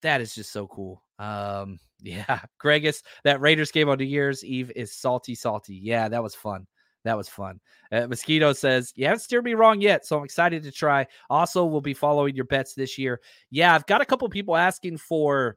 [0.03, 1.03] That is just so cool.
[1.19, 5.75] Um, yeah, Gregus, that Raiders game on New Year's Eve is salty, salty.
[5.75, 6.67] Yeah, that was fun.
[7.05, 7.61] That was fun.
[7.91, 11.07] Uh, Mosquito says, You haven't steered me wrong yet, so I'm excited to try.
[11.31, 13.21] Also, we'll be following your bets this year.
[13.51, 15.57] Yeah, I've got a couple people asking for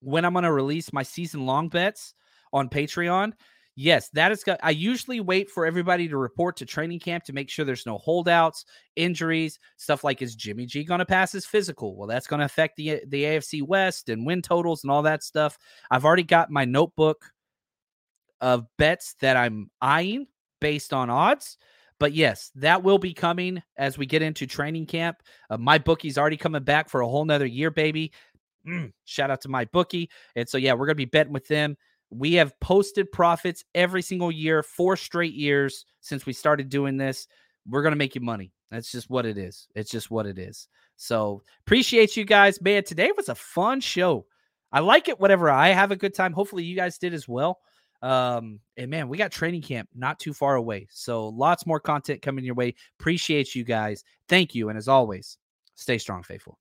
[0.00, 2.14] when I'm going to release my season long bets
[2.52, 3.32] on Patreon.
[3.76, 4.44] Yes, that is.
[4.62, 7.98] I usually wait for everybody to report to training camp to make sure there's no
[7.98, 8.64] holdouts,
[8.94, 11.96] injuries, stuff like is Jimmy G going to pass his physical?
[11.96, 15.24] Well, that's going to affect the the AFC West and win totals and all that
[15.24, 15.58] stuff.
[15.90, 17.24] I've already got my notebook
[18.40, 20.28] of bets that I'm eyeing
[20.60, 21.58] based on odds.
[21.98, 25.22] But yes, that will be coming as we get into training camp.
[25.48, 28.12] Uh, my bookie's already coming back for a whole nother year, baby.
[28.66, 30.10] Mm, shout out to my bookie.
[30.36, 31.76] And so, yeah, we're going to be betting with them.
[32.16, 37.26] We have posted profits every single year, four straight years since we started doing this.
[37.68, 38.52] We're going to make you money.
[38.70, 39.68] That's just what it is.
[39.74, 40.68] It's just what it is.
[40.96, 42.60] So appreciate you guys.
[42.60, 44.26] Man, today was a fun show.
[44.70, 46.32] I like it whenever I have a good time.
[46.32, 47.58] Hopefully, you guys did as well.
[48.02, 50.88] Um, and man, we got training camp not too far away.
[50.90, 52.74] So lots more content coming your way.
[53.00, 54.04] Appreciate you guys.
[54.28, 54.68] Thank you.
[54.68, 55.38] And as always,
[55.74, 56.58] stay strong, faithful.